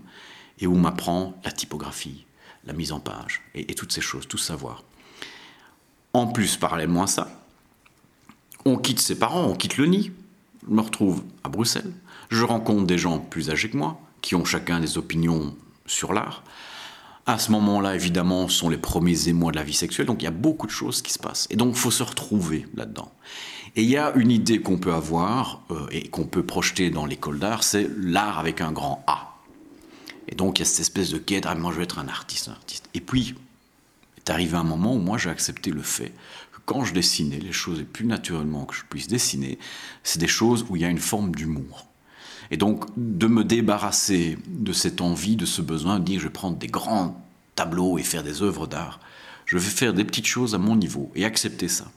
et 0.59 0.67
où 0.67 0.75
m'apprend 0.75 1.39
la 1.43 1.51
typographie, 1.51 2.25
la 2.65 2.73
mise 2.73 2.91
en 2.91 2.99
page 2.99 3.41
et 3.53 3.75
toutes 3.75 3.91
ces 3.91 4.01
choses, 4.01 4.27
tout 4.27 4.37
savoir. 4.37 4.83
En 6.13 6.27
plus, 6.27 6.57
parallèlement 6.57 7.03
à 7.03 7.07
ça, 7.07 7.41
on 8.65 8.77
quitte 8.77 8.99
ses 8.99 9.17
parents, 9.17 9.45
on 9.45 9.55
quitte 9.55 9.77
le 9.77 9.85
nid. 9.85 10.11
Je 10.67 10.73
me 10.73 10.81
retrouve 10.81 11.23
à 11.43 11.49
Bruxelles. 11.49 11.93
Je 12.29 12.43
rencontre 12.43 12.85
des 12.85 12.97
gens 12.97 13.19
plus 13.19 13.49
âgés 13.49 13.69
que 13.69 13.77
moi, 13.77 13.99
qui 14.21 14.35
ont 14.35 14.45
chacun 14.45 14.79
des 14.79 14.97
opinions 14.97 15.55
sur 15.85 16.13
l'art. 16.13 16.43
À 17.25 17.37
ce 17.37 17.51
moment-là, 17.51 17.95
évidemment, 17.95 18.47
sont 18.47 18.69
les 18.69 18.77
premiers 18.77 19.27
émois 19.27 19.51
de 19.51 19.57
la 19.57 19.63
vie 19.63 19.73
sexuelle, 19.73 20.07
donc 20.07 20.21
il 20.21 20.25
y 20.25 20.27
a 20.27 20.31
beaucoup 20.31 20.65
de 20.65 20.71
choses 20.71 21.01
qui 21.01 21.13
se 21.13 21.19
passent. 21.19 21.47
Et 21.49 21.55
donc, 21.55 21.75
il 21.75 21.79
faut 21.79 21.91
se 21.91 22.03
retrouver 22.03 22.67
là-dedans. 22.75 23.11
Et 23.75 23.83
il 23.83 23.89
y 23.89 23.97
a 23.97 24.11
une 24.15 24.31
idée 24.31 24.59
qu'on 24.59 24.77
peut 24.77 24.93
avoir 24.93 25.61
euh, 25.71 25.87
et 25.91 26.07
qu'on 26.09 26.25
peut 26.25 26.43
projeter 26.43 26.89
dans 26.89 27.05
l'école 27.05 27.39
d'art, 27.39 27.63
c'est 27.63 27.89
l'art 27.97 28.39
avec 28.39 28.59
un 28.59 28.71
grand 28.71 29.03
A. 29.07 29.37
Et 30.27 30.35
donc, 30.35 30.59
il 30.59 30.61
y 30.61 30.63
a 30.63 30.65
cette 30.65 30.81
espèce 30.81 31.11
de 31.11 31.17
quête, 31.17 31.45
ah, 31.47 31.55
moi 31.55 31.71
je 31.71 31.77
veux 31.77 31.83
être 31.83 31.99
un 31.99 32.07
artiste, 32.07 32.49
un 32.49 32.53
artiste. 32.53 32.89
Et 32.93 33.01
puis, 33.01 33.35
est 34.25 34.29
arrivé 34.29 34.57
un 34.57 34.63
moment 34.63 34.95
où 34.95 34.99
moi 34.99 35.17
j'ai 35.17 35.29
accepté 35.29 35.71
le 35.71 35.81
fait 35.81 36.11
que 36.51 36.59
quand 36.65 36.83
je 36.83 36.93
dessinais 36.93 37.39
les 37.39 37.51
choses 37.51 37.79
les 37.79 37.85
plus 37.85 38.05
naturellement 38.05 38.65
que 38.65 38.75
je 38.75 38.83
puisse 38.89 39.07
dessiner, 39.07 39.57
c'est 40.03 40.19
des 40.19 40.27
choses 40.27 40.65
où 40.69 40.75
il 40.75 40.81
y 40.81 40.85
a 40.85 40.89
une 40.89 40.99
forme 40.99 41.33
d'humour. 41.35 41.87
Et 42.51 42.57
donc 42.57 42.85
de 42.97 43.27
me 43.27 43.43
débarrasser 43.43 44.37
de 44.47 44.73
cette 44.73 45.01
envie, 45.01 45.35
de 45.35 45.45
ce 45.45 45.61
besoin 45.61 45.99
de 45.99 46.05
dire 46.05 46.19
je 46.19 46.25
vais 46.25 46.33
prendre 46.33 46.57
des 46.57 46.67
grands 46.67 47.25
tableaux 47.55 47.97
et 47.97 48.03
faire 48.03 48.23
des 48.23 48.41
œuvres 48.41 48.67
d'art, 48.67 48.99
je 49.45 49.57
vais 49.57 49.69
faire 49.69 49.93
des 49.93 50.03
petites 50.03 50.27
choses 50.27 50.55
à 50.55 50.57
mon 50.57 50.75
niveau 50.75 51.11
et 51.15 51.25
accepter 51.25 51.67
ça. 51.67 51.91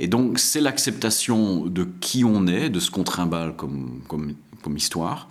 Et 0.00 0.06
donc 0.06 0.38
c'est 0.38 0.60
l'acceptation 0.60 1.66
de 1.66 1.88
qui 2.00 2.24
on 2.24 2.46
est, 2.46 2.70
de 2.70 2.80
ce 2.80 2.90
qu'on 2.90 3.04
trimballe 3.04 3.56
comme, 3.56 4.00
comme, 4.08 4.34
comme 4.62 4.76
histoire, 4.76 5.28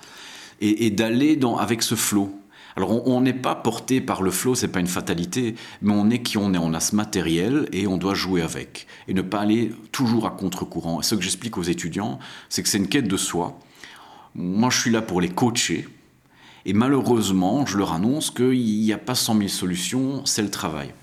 et, 0.60 0.86
et 0.86 0.92
d'aller 0.92 1.40
avec 1.60 1.84
ce 1.84 1.96
flot. 1.96 2.38
Alors 2.78 3.08
on 3.08 3.22
n'est 3.22 3.34
pas 3.34 3.56
porté 3.56 4.02
par 4.02 4.22
le 4.22 4.30
flot, 4.30 4.54
c'est 4.54 4.68
pas 4.68 4.80
une 4.80 4.86
fatalité, 4.86 5.56
mais 5.82 5.94
on 5.94 6.12
est 6.12 6.22
qui 6.22 6.38
on 6.38 6.54
est, 6.54 6.60
on 6.60 6.76
a 6.76 6.80
ce 6.80 6.96
matériel 6.96 7.68
et 7.72 7.88
on 7.88 7.98
doit 7.98 8.14
jouer 8.14 8.44
avec 8.44 8.86
et 9.08 9.16
ne 9.16 9.24
pas 9.24 9.40
aller 9.40 9.74
toujours 9.92 10.28
à 10.28 10.30
contre-courant. 10.30 11.02
Ce 11.02 11.16
que 11.16 11.24
j'explique 11.24 11.58
aux 11.58 11.64
étudiants, 11.64 12.20
c'est 12.50 12.62
que 12.62 12.70
c'est 12.70 12.78
une 12.78 12.88
quête 12.88 13.08
de 13.08 13.18
soi. 13.18 13.58
Moi, 14.36 14.70
je 14.70 14.80
suis 14.80 14.92
là 14.92 15.02
pour 15.02 15.22
les 15.22 15.30
coacher. 15.30 15.90
Et 16.66 16.74
malheureusement, 16.74 17.66
je 17.66 17.80
leur 17.80 17.94
annonce 17.94 18.30
qu'il 18.30 18.52
n'y 18.52 18.94
a 18.94 19.00
pas 19.00 19.16
100 19.16 19.38
000 19.38 19.48
solutions, 19.48 20.24
c'est 20.26 20.44
le 20.44 20.52
travail. 20.52 20.94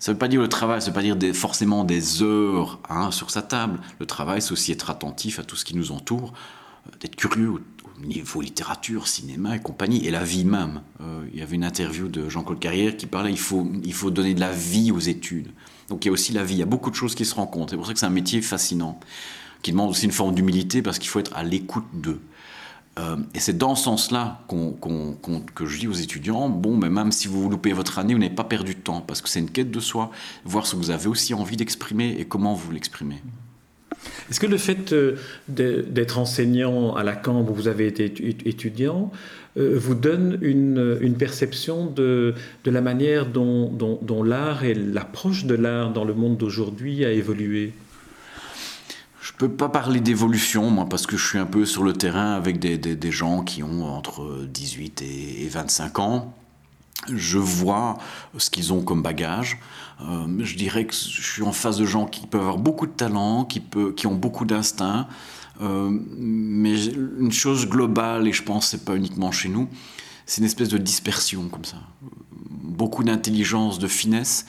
Ça 0.00 0.10
ne 0.10 0.14
veut 0.16 0.18
pas 0.18 0.26
dire 0.26 0.40
le 0.40 0.48
travail, 0.48 0.80
ça 0.80 0.86
ne 0.86 0.90
veut 0.90 1.00
pas 1.00 1.14
dire 1.16 1.36
forcément 1.36 1.84
des 1.84 2.24
heures 2.24 2.80
hein, 2.88 3.12
sur 3.12 3.30
sa 3.30 3.42
table. 3.42 3.78
Le 4.00 4.06
travail, 4.06 4.42
c'est 4.42 4.50
aussi 4.50 4.72
être 4.72 4.90
attentif 4.90 5.38
à 5.38 5.44
tout 5.44 5.54
ce 5.54 5.64
qui 5.64 5.76
nous 5.76 5.92
entoure, 5.92 6.32
d'être 6.98 7.14
curieux 7.14 7.62
niveau 8.04 8.40
littérature, 8.40 9.08
cinéma 9.08 9.56
et 9.56 9.60
compagnie, 9.60 10.06
et 10.06 10.10
la 10.10 10.24
vie 10.24 10.44
même. 10.44 10.82
Euh, 11.00 11.24
il 11.32 11.38
y 11.38 11.42
avait 11.42 11.56
une 11.56 11.64
interview 11.64 12.08
de 12.08 12.28
Jean-Claude 12.28 12.58
Carrière 12.58 12.96
qui 12.96 13.06
parlait 13.06 13.30
il 13.30 13.38
faut, 13.38 13.70
il 13.84 13.92
faut 13.92 14.10
donner 14.10 14.34
de 14.34 14.40
la 14.40 14.52
vie 14.52 14.92
aux 14.92 15.00
études. 15.00 15.48
Donc 15.88 16.04
il 16.04 16.08
y 16.08 16.10
a 16.10 16.12
aussi 16.12 16.32
la 16.32 16.44
vie, 16.44 16.54
il 16.54 16.60
y 16.60 16.62
a 16.62 16.66
beaucoup 16.66 16.90
de 16.90 16.94
choses 16.94 17.14
qui 17.14 17.24
se 17.24 17.34
rencontrent. 17.34 17.70
C'est 17.70 17.76
pour 17.76 17.86
ça 17.86 17.92
que 17.92 17.98
c'est 17.98 18.06
un 18.06 18.10
métier 18.10 18.42
fascinant, 18.42 18.98
qui 19.62 19.72
demande 19.72 19.90
aussi 19.90 20.06
une 20.06 20.12
forme 20.12 20.34
d'humilité 20.34 20.82
parce 20.82 20.98
qu'il 20.98 21.08
faut 21.08 21.20
être 21.20 21.36
à 21.36 21.42
l'écoute 21.42 21.86
d'eux. 21.92 22.20
Euh, 22.98 23.16
et 23.34 23.40
c'est 23.40 23.56
dans 23.56 23.74
ce 23.74 23.84
sens-là 23.84 24.40
que 24.48 25.66
je 25.66 25.78
dis 25.78 25.86
aux 25.86 25.92
étudiants, 25.92 26.48
bon, 26.48 26.76
mais 26.76 26.90
même 26.90 27.12
si 27.12 27.28
vous 27.28 27.48
loupez 27.48 27.72
votre 27.72 27.98
année, 27.98 28.14
vous 28.14 28.20
n'avez 28.20 28.34
pas 28.34 28.44
perdu 28.44 28.74
de 28.74 28.80
temps, 28.80 29.00
parce 29.00 29.22
que 29.22 29.28
c'est 29.28 29.38
une 29.38 29.50
quête 29.50 29.70
de 29.70 29.80
soi, 29.80 30.10
voir 30.44 30.66
ce 30.66 30.72
que 30.72 30.76
vous 30.76 30.90
avez 30.90 31.06
aussi 31.06 31.32
envie 31.34 31.56
d'exprimer 31.56 32.16
et 32.18 32.24
comment 32.24 32.54
vous 32.54 32.72
l'exprimez. 32.72 33.22
Est-ce 34.30 34.40
que 34.40 34.46
le 34.46 34.58
fait 34.58 34.92
euh, 34.92 35.16
d'être 35.48 36.18
enseignant 36.18 36.94
à 36.94 37.02
la 37.02 37.16
Cambre 37.16 37.52
où 37.52 37.54
vous 37.54 37.68
avez 37.68 37.86
été 37.86 38.04
étudiant 38.46 39.10
euh, 39.56 39.76
vous 39.76 39.94
donne 39.94 40.38
une, 40.40 41.14
perception 41.18 41.86
de, 41.86 42.34
la 42.64 42.80
manière 42.80 43.26
dont, 43.26 44.22
l'art 44.24 44.64
et 44.64 44.74
l'approche 44.74 45.44
de 45.44 45.54
l'art 45.54 45.92
dans 45.92 46.04
le 46.04 46.14
monde 46.14 46.36
d'aujourd'hui 46.36 47.04
a 47.04 47.10
évolué? 47.10 47.72
Je 49.20 49.32
peux 49.32 49.50
pas 49.50 49.68
parler 49.68 50.00
d'évolution, 50.00 50.70
moi, 50.70 50.86
parce 50.88 51.06
que 51.06 51.16
je 51.16 51.26
suis 51.26 51.38
un 51.38 51.46
peu 51.46 51.66
sur 51.66 51.82
le 51.82 51.92
terrain 51.92 52.34
avec 52.34 52.58
des, 52.58 53.10
gens 53.10 53.42
qui 53.42 53.62
ont 53.62 53.84
entre 53.84 54.46
18 54.46 55.02
et 55.02 55.48
25 55.48 55.98
ans 55.98 56.34
je 57.08 57.38
vois 57.38 57.98
ce 58.36 58.50
qu'ils 58.50 58.72
ont 58.72 58.82
comme 58.82 59.02
bagage. 59.02 59.58
Euh, 60.02 60.26
je 60.40 60.56
dirais 60.56 60.86
que 60.86 60.94
je 60.94 61.22
suis 61.22 61.42
en 61.42 61.52
face 61.52 61.76
de 61.76 61.84
gens 61.84 62.06
qui 62.06 62.26
peuvent 62.26 62.40
avoir 62.40 62.58
beaucoup 62.58 62.86
de 62.86 62.92
talent, 62.92 63.44
qui, 63.44 64.06
ont 64.06 64.14
beaucoup 64.14 64.44
d'instinct. 64.44 65.08
Euh, 65.60 65.90
mais 66.16 66.86
une 66.86 67.32
chose 67.32 67.68
globale, 67.68 68.26
et 68.26 68.32
je 68.32 68.42
pense 68.42 68.64
que 68.64 68.70
c'est 68.70 68.84
pas 68.84 68.96
uniquement 68.96 69.30
chez 69.30 69.48
nous, 69.48 69.68
c'est 70.24 70.40
une 70.40 70.46
espèce 70.46 70.68
de 70.68 70.78
dispersion 70.78 71.48
comme 71.48 71.64
ça. 71.64 71.76
Beaucoup 72.50 73.04
d'intelligence, 73.04 73.78
de 73.78 73.88
finesse, 73.88 74.46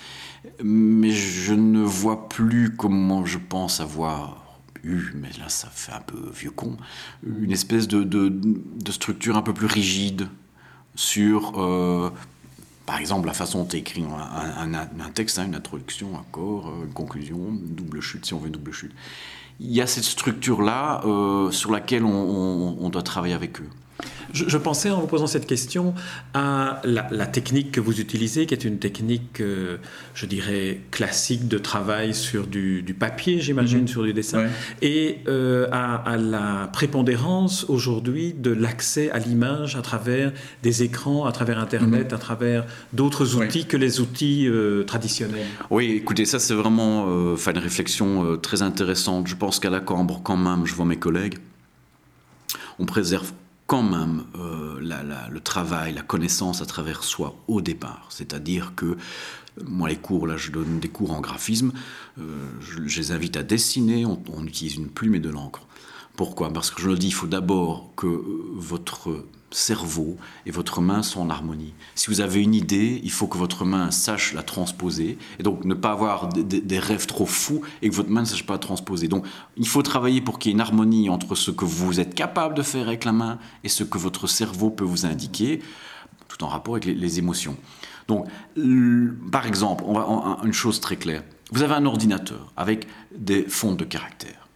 mais 0.64 1.12
je 1.12 1.54
ne 1.54 1.82
vois 1.82 2.30
plus 2.30 2.76
comment 2.76 3.26
je 3.26 3.40
pense 3.40 3.82
avoir 3.82 4.42
eu, 4.84 5.12
mais 5.16 5.30
là 5.38 5.50
ça 5.50 5.68
fait 5.70 5.92
un 5.92 6.02
peu 6.02 6.32
vieux 6.34 6.52
con, 6.52 6.78
une 7.26 7.52
espèce 7.52 7.88
de, 7.88 8.04
de, 8.04 8.92
structure 8.92 9.38
un 9.38 9.42
peu 9.42 9.54
plus 9.54 9.68
rigide 9.68 10.28
sur 10.96 11.60
euh, 11.60 12.10
par 12.92 13.00
exemple, 13.00 13.26
la 13.26 13.34
façon 13.34 13.60
dont 13.60 13.66
tu 13.66 13.78
écris 13.78 14.04
un, 14.04 14.74
un, 14.74 15.10
texte, 15.14 15.40
hein, 15.40 15.46
une 15.46 15.56
introduction, 15.56 16.10
un 16.20 16.26
corps, 16.30 16.74
une 16.84 16.92
conclusion, 16.92 17.38
double 17.50 18.02
chute, 18.02 18.26
si 18.26 18.34
on 18.34 18.38
veut 18.38 18.50
double 18.50 18.74
chute. 18.74 18.92
Il 19.62 19.72
y 19.72 19.80
a 19.80 19.88
cette 19.88 20.04
structure-là 20.04 21.00
sur 21.52 21.72
laquelle 21.72 22.04
on 22.04 22.90
doit 22.90 23.02
travailler 23.02 23.34
avec 23.34 23.62
eux. 23.62 23.70
Je, 24.34 24.58
pensais 24.58 24.90
en 24.90 25.02
vous 25.02 25.08
posant 25.08 25.28
cette 25.28 25.46
question 25.46 25.94
à 26.34 26.82
la, 26.84 27.26
technique 27.28 27.72
que 27.72 27.82
vous 27.82 28.00
utilisez, 28.00 28.46
qui 28.46 28.54
est 28.54 28.64
une 28.64 28.80
technique, 28.80 29.42
euh, 29.42 29.78
je 30.14 30.26
dirais, 30.26 30.80
classique 30.92 31.48
de 31.48 31.58
travail 31.58 32.14
sur 32.14 32.48
du, 32.48 32.96
papier, 32.98 33.40
j'imagine, 33.40 33.82
mhm. 33.82 33.88
sur 33.88 34.04
du 34.04 34.14
dessin, 34.14 34.48
et 34.82 35.20
euh, 35.28 35.68
à, 35.72 36.18
la 36.18 36.70
prépondérance 36.72 37.66
aujourd'hui 37.68 38.34
de 38.34 38.52
l'accès 38.52 39.12
à 39.12 39.20
l'image 39.20 39.76
à 39.76 39.82
travers 39.82 40.32
des 40.64 40.84
écrans, 40.84 41.26
à 41.26 41.32
travers 41.32 41.60
Internet, 41.60 42.10
mhm. 42.10 42.16
à 42.16 42.18
travers 42.18 42.66
d'autres 42.94 43.36
outils 43.36 43.66
que 43.66 43.78
les 43.78 44.00
outils 44.00 44.48
euh, 44.48 44.84
traditionnels. 44.84 45.46
Oui, 45.70 45.92
écoutez, 45.92 46.26
ça 46.26 46.40
c'est 46.40 46.54
vraiment 46.54 47.08
une 47.36 47.58
réflexion 47.58 48.38
très 48.38 48.62
intéressante. 48.62 49.28
Je 49.28 49.36
pense 49.36 49.60
qu'à 49.60 49.70
la 49.70 49.80
Cambre, 49.80 50.22
quand 50.24 50.38
même, 50.38 50.66
je 50.66 50.74
vois 50.74 50.86
mes 50.86 50.98
collègues, 50.98 51.38
on 52.80 52.86
préserve 52.86 53.32
quand 53.72 53.84
même 53.84 54.26
euh, 54.38 55.30
le 55.30 55.40
travail, 55.40 55.94
la 55.94 56.02
connaissance 56.02 56.62
à 56.62 56.66
travers 56.66 57.06
soi 57.06 57.38
au 57.48 57.62
départ. 57.62 58.06
C'est-à-dire 58.10 58.74
que 58.76 58.98
moi, 59.66 59.88
les 59.88 59.96
cours, 59.96 60.28
là, 60.28 60.36
je 60.36 60.52
donne 60.52 60.82
des 60.82 60.90
cours 60.90 61.12
en 61.12 61.22
graphisme, 61.22 61.72
euh, 62.20 62.50
je, 62.60 63.00
les 63.00 63.12
invite 63.14 63.38
à 63.38 63.44
dessiner, 63.44 64.06
on, 64.06 64.22
on 64.34 64.46
utilise 64.46 64.76
une 64.76 64.90
plume 64.90 65.16
et 65.16 65.22
de 65.22 65.30
l'encre. 65.30 65.62
Pourquoi? 66.16 66.52
Parce 66.52 66.72
que 66.72 66.82
je 66.82 66.90
le 66.90 66.98
dis, 66.98 67.08
il 67.08 67.14
faut 67.14 67.28
d'abord 67.28 67.90
que 67.96 68.24
votre 68.54 69.26
cerveau 69.52 70.18
et 70.46 70.52
votre 70.52 70.82
main 70.82 71.04
sont 71.04 71.22
en 71.22 71.30
harmonie. 71.30 71.74
Si 71.96 72.10
vous 72.10 72.22
avez 72.22 72.42
une 72.42 72.56
idée, 72.56 73.02
il 73.04 73.12
faut 73.12 73.28
que 73.28 73.38
votre 73.38 73.66
main 73.66 73.92
sache 73.92 74.34
la 74.34 74.44
transposer, 74.44 75.18
et 75.40 75.44
donc 75.44 75.66
ne 75.66 75.74
pas 75.74 75.92
avoir 75.92 76.30
des, 76.30 76.80
rêves 76.80 77.06
trop 77.06 77.26
fous 77.26 77.62
et 77.82 77.90
que 77.90 77.96
votre 77.96 78.10
main 78.10 78.22
ne 78.22 78.26
sache 78.26 78.46
pas 78.46 78.58
transposer. 78.58 79.08
Donc 79.08 79.26
il 79.58 79.68
faut 79.68 79.82
travailler 79.82 80.22
pour 80.22 80.40
qu'il 80.40 80.50
y 80.50 80.54
ait 80.54 80.56
une 80.56 80.62
harmonie 80.62 81.10
entre 81.10 81.36
ce 81.36 81.52
que 81.52 81.66
vous 81.66 82.00
êtes 82.00 82.16
capable 82.16 82.56
de 82.56 82.62
faire 82.62 82.88
avec 82.88 83.06
la 83.06 83.12
main 83.12 83.40
et 83.64 83.70
ce 83.70 83.84
que 83.84 83.98
votre 83.98 84.28
cerveau 84.28 84.70
peut 84.70 84.86
vous 84.86 85.06
indiquer, 85.06 85.62
tout 86.28 86.44
en 86.44 86.48
rapport 86.48 86.76
avec 86.76 86.86
les, 86.86 87.20
émotions. 87.20 87.58
Donc, 88.08 88.28
par 89.32 89.46
exemple, 89.46 89.84
on 89.86 89.94
va, 89.94 90.38
une 90.44 90.54
chose 90.54 90.80
très 90.80 90.96
claire, 90.96 91.24
vous 91.52 91.62
avez 91.62 91.74
un 91.74 91.86
ordinateur 91.86 92.52
avec 92.56 92.88
des 93.16 93.44
fonds 93.44 93.76
de 93.76 93.84
caractère. 93.84 94.48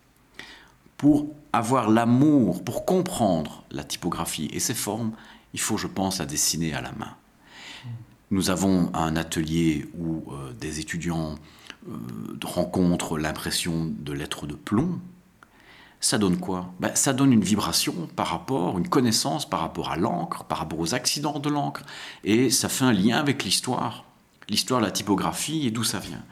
Pour 0.98 1.28
avoir 1.54 1.90
l'amour, 1.90 2.64
pour 2.64 2.86
comprendre 2.86 3.64
la 3.72 3.84
typographie 3.84 4.50
et 4.54 4.60
ses 4.60 4.74
formes, 4.74 5.12
il 5.54 5.60
faut, 5.60 5.78
je 5.78 5.88
pense, 5.88 6.20
la 6.20 6.26
dessiner 6.26 6.74
à 6.74 6.82
la 6.82 6.92
main. 6.94 7.16
Nous 8.32 8.50
avons 8.50 8.92
un 8.94 9.16
atelier 9.16 9.88
où 9.98 10.24
euh, 10.32 10.52
des 10.54 10.80
étudiants 10.80 11.36
euh, 11.88 11.92
rencontrent 12.44 13.18
l'impression 13.18 13.94
de 13.98 14.12
lettres 14.12 14.48
de 14.48 14.56
plomb. 14.56 15.00
Ça 16.00 16.18
donne 16.18 16.38
quoi? 16.38 16.74
Ben, 16.80 16.94
Ça 16.96 17.14
donne 17.14 17.32
une 17.32 17.44
vibration 17.44 17.94
par 18.16 18.28
rapport, 18.28 18.78
une 18.78 18.90
connaissance 18.90 19.48
par 19.48 19.60
rapport 19.60 19.92
à 19.92 19.96
l'encre, 19.96 20.44
par 20.44 20.58
rapport 20.58 20.80
aux 20.80 20.94
accidents 20.94 21.40
de 21.40 21.50
l'encre, 21.50 21.84
et 22.24 22.50
ça 22.50 22.70
fait 22.70 22.86
un 22.86 22.94
lien 22.94 23.18
avec 23.18 23.44
l'histoire, 23.44 24.06
l'histoire 24.50 24.82
de 24.82 24.86
la 24.86 24.92
typographie 24.92 25.66
et 25.68 25.72
d'où 25.72 25.84
ça 25.84 26.00
vient. 26.00 26.24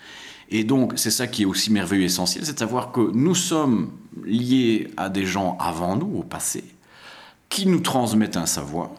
Et 0.55 0.63
donc, 0.63 0.93
c'est 0.97 1.09
ça 1.09 1.25
qui 1.25 1.41
est 1.41 1.45
aussi 1.45 1.71
merveilleux 1.71 2.03
et 2.03 2.05
essentiel, 2.05 2.45
c'est 2.45 2.53
de 2.53 2.59
savoir 2.59 2.91
que 2.91 3.01
nous 3.11 3.33
sommes 3.33 3.89
liés 4.23 4.91
à 4.97 5.09
des 5.09 5.25
gens 5.25 5.57
avant 5.59 5.95
nous, 5.95 6.19
au 6.19 6.23
passé, 6.23 6.63
qui 7.49 7.65
nous 7.65 7.79
transmettent 7.79 8.37
un 8.37 8.45
savoir 8.45 8.91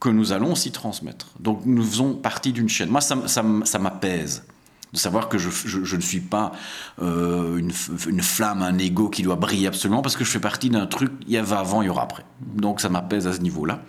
que 0.00 0.10
nous 0.10 0.32
allons 0.32 0.52
aussi 0.52 0.70
transmettre. 0.70 1.28
Donc, 1.40 1.62
nous 1.64 1.82
faisons 1.82 2.12
partie 2.12 2.52
d'une 2.52 2.68
chaîne. 2.68 2.90
Moi, 2.90 3.00
ça, 3.00 3.78
m'apaise 3.78 4.44
de 4.92 4.98
savoir 4.98 5.30
que 5.30 5.38
je, 5.38 5.96
ne 5.96 6.00
suis 6.02 6.20
pas 6.20 6.52
euh, 7.00 7.56
une, 7.56 7.72
une, 8.06 8.20
flamme, 8.20 8.60
un 8.60 8.76
ego 8.76 9.08
qui 9.08 9.22
doit 9.22 9.36
briller 9.36 9.66
absolument, 9.66 10.02
parce 10.02 10.14
que 10.14 10.24
je 10.24 10.30
fais 10.30 10.40
partie 10.40 10.68
d'un 10.68 10.86
truc, 10.86 11.10
il 11.26 11.32
y 11.32 11.38
avait 11.38 11.56
avant, 11.56 11.80
il 11.80 11.86
y 11.86 11.88
aura 11.88 12.02
après. 12.02 12.26
Donc 12.40 12.82
ça 12.82 12.90
m'apaise 12.90 13.26
à 13.26 13.32
ce 13.32 13.40
niveau-là. 13.40 13.80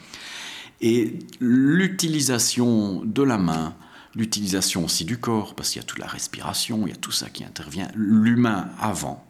Et 0.79 1.19
l'utilisation 1.41 3.01
de 3.03 3.23
la 3.23 3.38
main, 3.38 3.75
l'utilisation 4.15 4.86
aussi 4.86 5.05
du 5.05 5.17
corps, 5.17 5.55
parce 5.55 5.69
qu'il 5.69 5.81
y 5.81 5.84
a 5.84 5.88
toute 5.88 5.99
la 5.99 6.07
respiration, 6.07 6.86
il 6.86 6.89
y 6.89 6.93
a 6.93 6.97
tout 6.97 7.12
ça 7.12 7.29
qui 7.29 7.43
intervient. 7.43 7.89
L'humain 7.95 8.69
avant, 8.79 9.25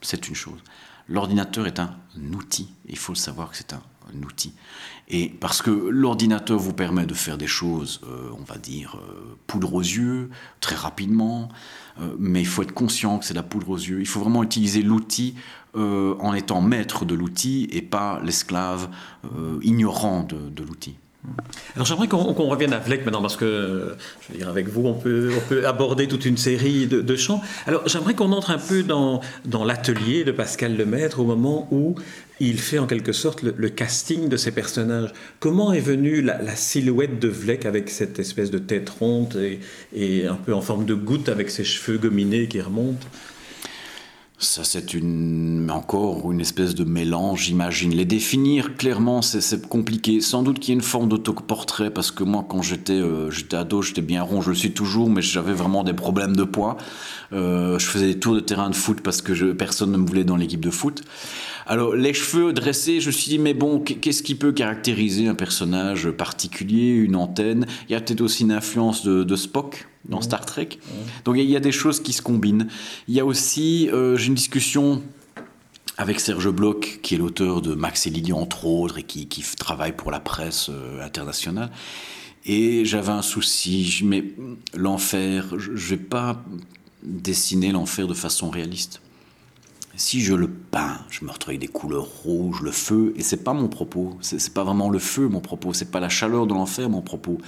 c'est 0.00 0.28
une 0.28 0.34
chose. 0.34 0.60
L'ordinateur 1.08 1.66
est 1.66 1.80
un 1.80 1.94
outil. 2.32 2.72
Il 2.88 2.98
faut 2.98 3.12
le 3.12 3.18
savoir 3.18 3.50
que 3.50 3.56
c'est 3.56 3.72
un, 3.72 3.82
outil. 4.24 4.52
Et 5.08 5.28
parce 5.28 5.62
que 5.62 5.70
l'ordinateur 5.70 6.58
vous 6.58 6.74
permet 6.74 7.06
de 7.06 7.14
faire 7.14 7.38
des 7.38 7.46
choses, 7.46 8.02
euh, 8.06 8.28
on 8.38 8.42
va 8.42 8.58
dire, 8.58 8.96
euh, 8.96 9.38
poudre 9.46 9.72
aux 9.72 9.80
yeux, 9.80 10.28
très 10.60 10.74
rapidement, 10.74 11.48
euh, 11.98 12.14
mais 12.18 12.40
il 12.40 12.46
faut 12.46 12.62
être 12.62 12.74
conscient 12.74 13.18
que 13.18 13.24
c'est 13.24 13.32
la 13.32 13.42
poudre 13.42 13.70
aux 13.70 13.78
yeux. 13.78 14.00
Il 14.00 14.06
faut 14.06 14.20
vraiment 14.20 14.42
utiliser 14.42 14.82
l'outil 14.82 15.34
en 15.74 16.34
étant 16.34 16.60
maître 16.60 17.06
de 17.06 17.14
l'outil 17.14 17.66
et 17.72 17.80
pas 17.80 18.20
l'esclave 18.22 18.90
ignorant 19.62 20.22
de 20.22 20.62
l'outil. 20.62 20.96
Alors 21.76 21.86
j'aimerais 21.86 22.08
qu'on 22.08 22.32
revienne 22.32 22.72
à 22.72 22.78
Vlek 22.78 23.04
maintenant 23.04 23.22
parce 23.22 23.36
que, 23.36 23.96
je 24.20 24.32
veux 24.32 24.38
dire, 24.38 24.48
avec 24.48 24.68
vous, 24.68 24.86
on 24.86 24.94
peut, 24.94 25.30
on 25.36 25.48
peut 25.48 25.66
aborder 25.66 26.08
toute 26.08 26.26
une 26.26 26.36
série 26.36 26.86
de, 26.86 27.00
de 27.00 27.16
chants. 27.16 27.40
Alors 27.66 27.86
j'aimerais 27.86 28.14
qu'on 28.14 28.32
entre 28.32 28.50
un 28.50 28.58
peu 28.58 28.82
dans, 28.82 29.20
dans 29.44 29.64
l'atelier 29.64 30.24
de 30.24 30.32
Pascal 30.32 30.76
Lemaître 30.76 31.20
au 31.20 31.24
moment 31.24 31.68
où 31.70 31.94
il 32.40 32.58
fait 32.58 32.78
en 32.78 32.86
quelque 32.86 33.12
sorte 33.12 33.42
le, 33.42 33.68
casting 33.68 34.28
de 34.28 34.36
ses 34.36 34.50
personnages. 34.50 35.12
Comment 35.38 35.72
est 35.72 35.80
venue 35.80 36.22
la, 36.22 36.56
silhouette 36.56 37.20
de 37.20 37.28
Vlek 37.28 37.66
avec 37.66 37.88
cette 37.88 38.18
espèce 38.18 38.50
de 38.50 38.58
tête 38.58 38.90
ronde 38.90 39.36
et, 39.36 39.60
et 39.94 40.26
un 40.26 40.34
peu 40.34 40.52
en 40.52 40.60
forme 40.60 40.84
de 40.84 40.94
goutte 40.94 41.28
avec 41.28 41.50
ses 41.50 41.64
cheveux 41.64 41.98
gominés 41.98 42.48
qui 42.48 42.60
remontent? 42.60 43.06
Ça, 44.42 44.64
c'est 44.64 44.94
une, 44.94 45.70
encore 45.70 46.32
une 46.32 46.40
espèce 46.40 46.74
de 46.74 46.84
mélange, 46.84 47.44
j'imagine. 47.44 47.94
Les 47.94 48.04
définir 48.04 48.76
clairement, 48.76 49.22
c'est 49.22 49.68
compliqué. 49.68 50.20
Sans 50.20 50.42
doute 50.42 50.58
qu'il 50.58 50.70
y 50.70 50.72
a 50.72 50.74
une 50.74 50.82
forme 50.82 51.08
d'autoportrait, 51.08 51.90
parce 51.90 52.10
que 52.10 52.24
moi, 52.24 52.44
quand 52.48 52.60
j'étais 52.60 52.94
euh, 52.94 53.30
j'étais 53.30 53.56
ado, 53.56 53.82
j'étais 53.82 54.02
bien 54.02 54.22
rond, 54.22 54.40
je 54.40 54.50
le 54.50 54.56
suis 54.56 54.72
toujours, 54.72 55.08
mais 55.08 55.22
j'avais 55.22 55.52
vraiment 55.52 55.84
des 55.84 55.94
problèmes 55.94 56.34
de 56.34 56.44
poids. 56.44 56.76
Euh, 57.32 57.78
je 57.78 57.86
faisais 57.86 58.08
des 58.08 58.18
tours 58.18 58.34
de 58.34 58.40
terrain 58.40 58.68
de 58.68 58.74
foot 58.74 59.00
parce 59.00 59.22
que 59.22 59.32
je, 59.32 59.46
personne 59.46 59.92
ne 59.92 59.96
me 59.96 60.06
voulait 60.06 60.24
dans 60.24 60.36
l'équipe 60.36 60.60
de 60.60 60.70
foot. 60.70 61.02
Alors, 61.66 61.94
les 61.94 62.12
cheveux 62.12 62.52
dressés, 62.52 63.00
je 63.00 63.06
me 63.06 63.12
suis 63.12 63.28
dit, 63.28 63.38
mais 63.38 63.54
bon, 63.54 63.80
qu'est-ce 63.80 64.22
qui 64.22 64.34
peut 64.34 64.52
caractériser 64.52 65.28
un 65.28 65.34
personnage 65.34 66.10
particulier, 66.10 66.90
une 66.90 67.16
antenne? 67.16 67.66
Il 67.88 67.92
y 67.92 67.94
a 67.94 68.00
peut-être 68.00 68.20
aussi 68.20 68.42
une 68.42 68.52
influence 68.52 69.04
de 69.04 69.36
Spock 69.36 69.86
dans 70.04 70.20
Star 70.20 70.44
Trek. 70.44 70.68
Donc 71.24 71.36
il 71.38 71.48
y, 71.48 71.56
a 71.56 71.60
des 71.60 71.72
choses 71.72 72.00
qui 72.00 72.12
se 72.12 72.22
combinent. 72.22 72.68
Il 73.08 73.14
y 73.14 73.20
a 73.20 73.24
aussi, 73.24 73.88
euh, 73.90 74.16
j'ai 74.16 74.28
une 74.28 74.34
discussion 74.34 75.02
avec 75.98 76.20
Serge 76.20 76.50
Bloch, 76.50 77.00
qui 77.02 77.14
est 77.14 77.18
l'auteur 77.18 77.62
de 77.62 77.74
Max 77.74 78.06
et 78.06 78.10
Lily, 78.10 78.32
entre 78.32 78.66
autres, 78.66 78.98
et 78.98 79.02
qui, 79.02 79.44
travaille 79.56 79.92
pour 79.92 80.10
la 80.10 80.20
presse 80.20 80.68
euh, 80.70 81.04
internationale. 81.04 81.70
Et 82.44 82.84
j'avais 82.84 83.12
un 83.12 83.22
souci, 83.22 84.00
mais 84.02 84.24
l'enfer, 84.74 85.46
je 85.58 85.70
ne 85.70 85.76
vais 85.76 85.96
pas 85.96 86.42
dessiner 87.02 87.72
l'enfer 87.72 88.06
de 88.08 88.14
façon 88.14 88.50
réaliste 88.50 89.00
si 89.96 90.22
je 90.22 90.34
le 90.34 90.48
peins, 90.48 90.98
je 91.10 91.24
me 91.24 91.30
retrouve 91.30 91.50
avec 91.50 91.60
des 91.60 91.68
couleurs 91.68 92.06
rouges, 92.24 92.62
le 92.62 92.70
feu, 92.70 93.12
et 93.16 93.22
c'est 93.22 93.44
pas 93.44 93.52
mon 93.52 93.68
propos, 93.68 94.16
c'est 94.20 94.54
pas 94.54 94.64
vraiment 94.64 94.88
le 94.88 94.98
feu 94.98 95.28
mon 95.28 95.40
propos, 95.40 95.72
c'est 95.72 95.90
pas 95.90 96.00
la 96.00 96.08
chaleur 96.08 96.46
de 96.46 96.54
l'enfer 96.54 96.88
mon 96.88 97.02
propos. 97.02 97.38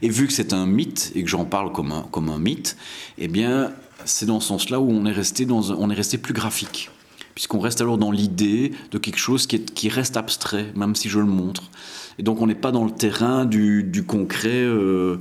Et 0.00 0.08
vu 0.08 0.26
que 0.26 0.32
c'est 0.32 0.52
un 0.52 0.66
mythe 0.66 1.12
et 1.14 1.22
que 1.22 1.28
j'en 1.28 1.44
parle 1.44 1.72
comme 1.72 1.92
un, 1.92 2.02
comme 2.10 2.30
un 2.30 2.38
mythe, 2.38 2.76
eh 3.18 3.28
bien, 3.28 3.72
c'est 4.04 4.26
dans 4.26 4.40
ce 4.40 4.48
sens-là 4.48 4.80
où 4.80 4.90
on 4.90 5.04
est 5.06 5.12
resté 5.12 5.44
dans, 5.44 5.70
on 5.70 5.90
est 5.90 5.94
resté 5.94 6.16
plus 6.16 6.34
graphique, 6.34 6.90
puisqu'on 7.34 7.60
reste 7.60 7.80
alors 7.80 7.98
dans 7.98 8.10
l'idée 8.10 8.72
de 8.90 8.98
quelque 8.98 9.18
chose 9.18 9.46
qui, 9.46 9.56
est, 9.56 9.72
qui 9.72 9.88
reste 9.88 10.16
abstrait, 10.16 10.72
même 10.74 10.94
si 10.94 11.08
je 11.08 11.18
le 11.18 11.26
montre. 11.26 11.70
Et 12.18 12.22
donc 12.22 12.40
on 12.40 12.46
n'est 12.46 12.54
pas 12.54 12.72
dans 12.72 12.84
le 12.84 12.90
terrain 12.90 13.44
du, 13.44 13.84
du 13.84 14.04
concret 14.04 14.50
euh, 14.50 15.18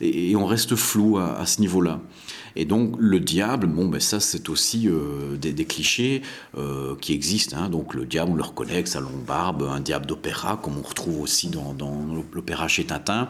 et, 0.00 0.34
on 0.36 0.46
reste 0.46 0.76
flou 0.76 1.18
à, 1.18 1.38
à 1.38 1.46
ce 1.46 1.60
niveau-là. 1.60 2.00
Et 2.56 2.64
donc 2.64 2.94
le 2.98 3.20
diable, 3.20 3.66
bon, 3.66 3.86
ben 3.86 4.00
ça 4.00 4.18
c'est 4.18 4.48
aussi 4.48 4.88
euh, 4.88 5.36
des, 5.36 5.64
clichés 5.66 6.22
euh, 6.56 6.94
qui 7.00 7.12
existent. 7.12 7.56
Hein. 7.58 7.68
Donc 7.68 7.94
le 7.94 8.06
diable, 8.06 8.32
on 8.32 8.34
le 8.34 8.42
reconnaît 8.42 8.72
avec 8.72 8.88
sa 8.88 9.00
longue 9.00 9.24
barbe, 9.26 9.68
un 9.70 9.80
diable 9.80 10.06
d'opéra, 10.06 10.58
comme 10.62 10.78
on 10.78 10.86
retrouve 10.88 11.20
aussi 11.20 11.48
dans, 11.48 11.74
l'opéra 12.32 12.66
chez 12.66 12.84
Tintin. 12.84 13.28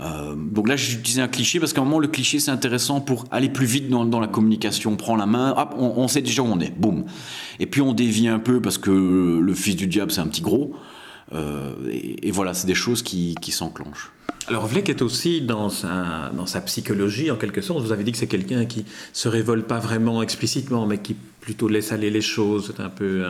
Euh, 0.00 0.34
donc 0.36 0.68
là, 0.68 0.76
j'utilisais 0.76 1.20
un 1.20 1.28
cliché 1.28 1.60
parce 1.60 1.72
qu'à 1.72 1.82
un 1.82 1.84
moment, 1.84 1.98
le 1.98 2.08
cliché, 2.08 2.38
c'est 2.38 2.50
intéressant 2.50 3.00
pour 3.00 3.24
aller 3.30 3.48
plus 3.50 3.66
vite 3.66 3.88
dans, 3.88 4.20
la 4.20 4.28
communication. 4.28 4.92
On 4.92 4.96
prend 4.96 5.16
la 5.16 5.26
main, 5.26 5.54
hop, 5.56 5.74
on, 5.76 6.08
sait 6.08 6.22
déjà 6.22 6.42
où 6.42 6.46
on 6.46 6.60
est, 6.60 6.70
boum. 6.70 7.04
Et 7.58 7.66
puis 7.66 7.80
on 7.80 7.92
dévie 7.92 8.28
un 8.28 8.38
peu 8.38 8.62
parce 8.62 8.78
que 8.78 8.90
le 8.90 9.54
fils 9.54 9.76
du 9.76 9.88
diable, 9.88 10.12
c'est 10.12 10.20
un 10.20 10.28
petit 10.28 10.40
gros. 10.40 10.74
Et, 11.90 12.30
voilà, 12.30 12.54
c'est 12.54 12.66
des 12.66 12.74
choses 12.74 13.02
qui 13.02 13.36
s'enclenchent. 13.50 14.12
Alors 14.48 14.66
Vlek 14.66 14.88
est 14.88 15.02
aussi 15.02 15.40
dans 15.40 15.68
sa, 15.68 16.30
dans 16.36 16.46
sa 16.46 16.60
psychologie, 16.62 17.30
en 17.30 17.36
quelque 17.36 17.60
sorte. 17.60 17.84
Vous 17.84 17.92
avez 17.92 18.02
dit 18.02 18.12
que 18.12 18.18
c'est 18.18 18.26
quelqu'un 18.26 18.64
qui 18.64 18.84
se 19.12 19.28
révolte 19.28 19.66
pas 19.66 19.78
vraiment 19.78 20.22
explicitement, 20.22 20.86
mais 20.86 20.98
qui 20.98 21.16
plutôt 21.40 21.68
laisse 21.68 21.90
aller 21.90 22.10
les 22.10 22.20
choses, 22.20 22.72
c'est 22.74 22.82
un 22.82 22.88
peu 22.88 23.24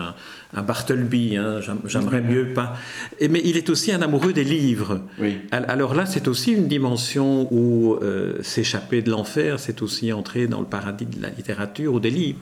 un, 0.55 0.63
Bartleby, 0.63 1.37
hein, 1.37 1.61
j'aimerais 1.87 2.21
mieux 2.21 2.53
pas. 2.53 2.77
Et, 3.21 3.29
mais 3.29 3.41
il 3.43 3.57
est 3.57 3.71
aussi 3.71 3.91
un 3.91 4.03
amoureux 4.03 4.35
des 4.35 4.45
livres. 4.45 5.01
Oui. 5.19 5.39
Alors 5.51 5.95
là, 5.95 6.05
c'est 6.05 6.29
aussi 6.29 6.53
une 6.53 6.69
dimension 6.69 7.49
où 7.51 7.95
euh, 7.95 8.43
s'échapper 8.43 9.01
de 9.01 9.11
l'enfer, 9.11 9.59
c'est 9.59 9.81
aussi 9.81 10.13
entrer 10.13 10.47
dans 10.47 10.61
le 10.61 10.67
paradis 10.67 11.07
de 11.07 11.23
la 11.23 11.31
littérature 11.31 11.95
ou 11.95 12.01
des 12.01 12.11
livres. 12.11 12.41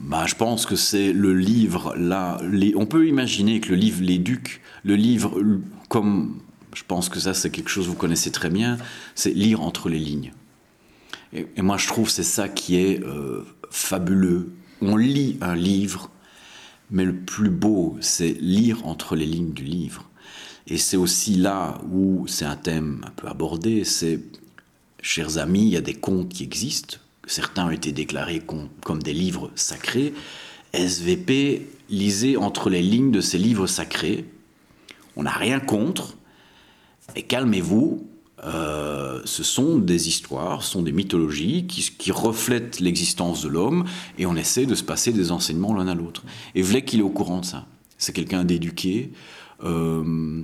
Bah, 0.00 0.24
je 0.26 0.34
pense 0.34 0.66
que 0.66 0.76
c'est 0.76 1.12
le 1.12 1.32
livre, 1.32 1.94
là, 1.96 2.40
on 2.76 2.86
peut 2.86 3.06
imaginer 3.06 3.60
que 3.60 3.70
le 3.70 3.76
livre 3.76 4.02
l'éduque, 4.02 4.60
le 4.84 4.96
livre, 4.96 5.40
comme 5.88 6.40
je 6.74 6.82
pense 6.86 7.08
que 7.08 7.20
ça 7.20 7.34
c'est 7.34 7.50
quelque 7.50 7.68
chose 7.68 7.84
que 7.86 7.90
vous 7.90 7.96
connaissez 7.96 8.32
très 8.32 8.50
bien, 8.50 8.78
c'est 9.14 9.32
lire 9.32 9.60
entre 9.60 9.88
les 9.88 9.98
lignes. 9.98 10.32
Et, 11.32 11.46
moi 11.62 11.76
je 11.78 11.86
trouve 11.86 12.10
c'est 12.10 12.22
ça 12.24 12.48
qui 12.48 12.76
est 12.76 13.02
euh, 13.04 13.44
fabuleux, 13.70 14.52
on 14.80 14.96
lit 14.96 15.38
un 15.40 15.54
livre, 15.54 16.10
mais 16.90 17.04
le 17.04 17.14
plus 17.14 17.50
beau, 17.50 17.96
c'est 18.00 18.36
lire 18.40 18.86
entre 18.86 19.16
les 19.16 19.26
lignes 19.26 19.52
du 19.52 19.64
livre. 19.64 20.10
Et 20.66 20.78
c'est 20.78 20.96
aussi 20.96 21.34
là 21.34 21.80
où 21.90 22.26
c'est 22.28 22.44
un 22.44 22.56
thème 22.56 23.04
un 23.06 23.10
peu 23.10 23.28
abordé, 23.28 23.84
c'est, 23.84 24.20
chers 25.00 25.38
amis, 25.38 25.62
il 25.62 25.72
y 25.72 25.76
a 25.76 25.80
des 25.80 25.94
contes 25.94 26.28
qui 26.28 26.44
existent, 26.44 26.98
certains 27.26 27.66
ont 27.66 27.70
été 27.70 27.92
déclarés 27.92 28.42
comme 28.84 29.02
des 29.02 29.12
livres 29.12 29.50
sacrés. 29.54 30.14
SVP, 30.72 31.68
lisez 31.90 32.36
entre 32.36 32.70
les 32.70 32.82
lignes 32.82 33.10
de 33.10 33.20
ces 33.20 33.38
livres 33.38 33.66
sacrés. 33.66 34.24
On 35.16 35.24
n'a 35.24 35.30
rien 35.30 35.60
contre, 35.60 36.16
et 37.14 37.22
calmez-vous, 37.22 38.06
euh, 38.44 39.20
ce 39.24 39.44
sont 39.44 39.78
des 39.78 40.08
histoires, 40.08 40.62
ce 40.64 40.72
sont 40.72 40.82
des 40.82 40.92
mythologies 40.92 41.66
qui, 41.66 42.10
reflètent 42.10 42.80
l'existence 42.80 43.42
de 43.42 43.48
l'homme 43.48 43.84
et 44.18 44.26
on 44.26 44.34
essaie 44.34 44.66
de 44.66 44.74
se 44.74 44.82
passer 44.82 45.12
des 45.12 45.30
enseignements 45.30 45.74
l'un 45.74 45.86
à 45.86 45.94
l'autre. 45.94 46.24
Et 46.54 46.62
Vlek, 46.62 46.92
il 46.92 47.00
est 47.00 47.04
au 47.04 47.10
courant 47.10 47.40
de 47.40 47.44
ça. 47.44 47.66
C'est 47.98 48.12
quelqu'un 48.12 48.44
d'éduqué, 48.44 49.12
euh, 49.62 50.42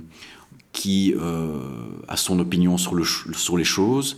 qui 0.71 1.13
euh, 1.17 1.59
a 2.07 2.15
son 2.15 2.39
opinion 2.39 2.77
sur 2.77 2.95
les 2.95 3.63
choses, 3.65 4.17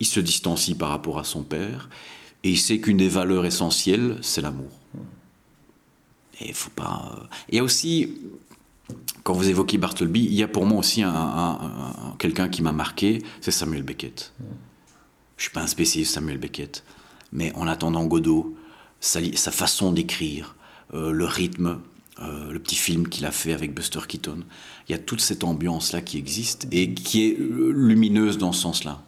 il 0.00 0.06
se 0.06 0.20
distancie 0.20 0.74
par 0.74 0.90
rapport 0.90 1.18
à 1.18 1.24
son 1.24 1.42
père 1.42 1.88
et 2.42 2.50
il 2.50 2.58
sait 2.58 2.80
qu'une 2.80 2.96
des 2.96 3.08
valeurs 3.08 3.46
essentielles, 3.46 4.18
c'est 4.22 4.40
l'amour. 4.40 4.70
Et 6.40 6.48
il 6.48 6.54
faut 6.54 6.70
pas. 6.70 7.28
Il 7.48 7.56
y 7.56 7.58
a 7.58 7.64
aussi 7.64 8.10
quand 9.22 9.32
vous 9.32 9.48
évoquez 9.48 9.78
Bartleby, 9.78 10.24
il 10.24 10.34
y 10.34 10.42
a 10.44 10.48
pour 10.48 10.66
moi 10.66 10.78
aussi 10.78 11.02
un, 11.02 11.58
quelqu'un 12.18 12.48
qui 12.48 12.62
m'a 12.62 12.72
marqué, 12.72 13.22
c'est 13.40 13.50
Samuel 13.50 13.82
Beckett. 13.82 14.32
Je 15.36 15.42
suis 15.42 15.50
pas 15.50 15.62
un 15.62 15.66
spécialiste 15.66 16.14
Samuel 16.14 16.38
Beckett, 16.38 16.84
mais 17.32 17.52
en 17.56 17.66
attendant 17.66 18.04
Godot, 18.04 18.56
sa, 19.00 19.20
façon 19.50 19.90
d'écrire, 19.90 20.54
euh, 20.94 21.10
le 21.10 21.24
rythme, 21.24 21.80
euh, 22.20 22.52
le 22.52 22.58
petit 22.60 22.76
film 22.76 23.08
qu'il 23.08 23.26
a 23.26 23.32
fait 23.32 23.52
avec 23.52 23.74
Buster 23.74 24.00
Keaton, 24.06 24.44
il 24.88 24.92
y 24.92 24.94
a 24.94 24.98
toute 24.98 25.20
cette 25.20 25.42
ambiance-là 25.42 26.02
qui 26.02 26.18
existe 26.18 26.68
et 26.70 26.94
qui 26.94 27.26
est 27.26 27.38
euh, 27.40 27.72
lumineuse 27.72 28.38
dans 28.38 28.52
ce 28.52 28.62
sens-là. 28.62 29.02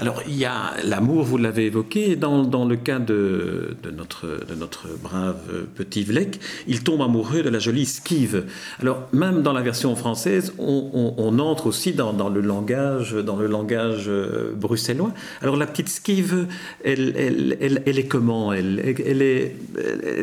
Alors, 0.00 0.22
il 0.26 0.34
y 0.34 0.44
a 0.44 0.74
l'amour, 0.82 1.22
vous 1.22 1.38
l'avez 1.38 1.66
évoqué, 1.66 2.16
dans, 2.16 2.42
dans, 2.42 2.64
le 2.64 2.76
cas 2.76 2.98
de, 2.98 3.76
de, 3.82 3.90
notre, 3.90 4.26
de 4.26 4.54
notre 4.54 4.88
brave 5.02 5.66
petit 5.74 6.02
Vlek, 6.02 6.40
il 6.66 6.82
tombe 6.82 7.00
amoureux 7.02 7.42
de 7.42 7.48
la 7.48 7.58
jolie 7.58 7.86
Skive. 7.86 8.44
Alors, 8.80 9.08
même 9.12 9.42
dans 9.42 9.52
la 9.52 9.62
version 9.62 9.94
française, 9.94 10.52
on, 10.58 11.38
entre 11.38 11.66
aussi 11.66 11.92
dans, 11.92 12.12
dans, 12.12 12.28
le 12.28 12.40
langage, 12.40 13.12
dans 13.14 13.36
le 13.36 13.46
langage 13.46 14.04
euh, 14.08 14.52
bruxellois. 14.54 15.12
Alors, 15.42 15.56
la 15.56 15.66
petite 15.66 15.88
Skive, 15.88 16.46
elle, 16.84 17.14
elle, 17.16 17.82
elle, 17.86 17.98
est 17.98 18.06
comment 18.06 18.52
elle, 18.52 18.80
elle, 19.04 19.22
est, 19.22 19.56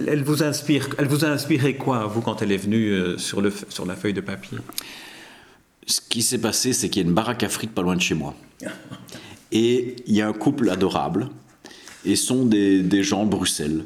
elle, 0.07 0.23
vous 0.23 0.43
inspire, 0.43 0.89
elle 0.97 1.07
vous 1.07 1.23
a 1.23 1.29
inspiré 1.29 1.75
quoi, 1.75 2.07
vous, 2.07 2.21
quand 2.21 2.41
elle 2.41 2.51
est 2.51 2.57
venue 2.57 2.91
euh, 2.91 3.17
sur, 3.17 3.41
le, 3.41 3.51
sur 3.69 3.85
la 3.85 3.95
feuille 3.95 4.13
de 4.13 4.21
papier? 4.21 4.57
Ce 5.87 5.99
qui 6.01 6.21
s'est 6.21 6.37
passé, 6.37 6.73
c'est 6.73 6.89
qu'il 6.89 7.01
y 7.01 7.05
a 7.05 7.07
une 7.07 7.13
baraque 7.13 7.43
à 7.43 7.49
frites 7.49 7.71
pas 7.71 7.81
loin 7.81 7.95
de 7.95 8.01
chez 8.01 8.15
moi. 8.15 8.35
Et 9.51 9.95
il 10.07 10.15
y 10.15 10.21
a 10.21 10.27
un 10.27 10.33
couple 10.33 10.69
adorable, 10.69 11.29
et 12.05 12.15
sont 12.15 12.45
des, 12.45 12.81
des 12.81 13.03
gens 13.03 13.25
Bruxelles, 13.25 13.85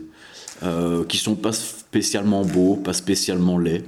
euh, 0.64 1.04
qui 1.06 1.18
sont 1.18 1.36
pas 1.36 1.52
spécialement 1.52 2.46
beaux, 2.46 2.76
pas 2.76 2.94
spécialement 2.94 3.58
laids. 3.58 3.84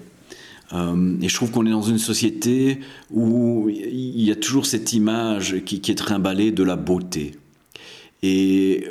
Euh, 0.74 1.15
et 1.22 1.30
je 1.30 1.36
trouve 1.36 1.52
qu'on 1.52 1.65
est 1.65 1.72
dans 1.72 1.82
une 1.82 1.98
société 1.98 2.82
où 3.10 3.70
il 3.70 4.22
y 4.22 4.32
a 4.32 4.36
toujours 4.36 4.65
cette 4.65 4.91
image 4.91 5.63
qui, 5.65 5.80
qui 5.80 5.91
est 5.91 5.96
trimballée 5.96 6.52
de 6.52 6.63
la 6.63 6.76
beauté. 6.76 7.36
Et 8.22 8.88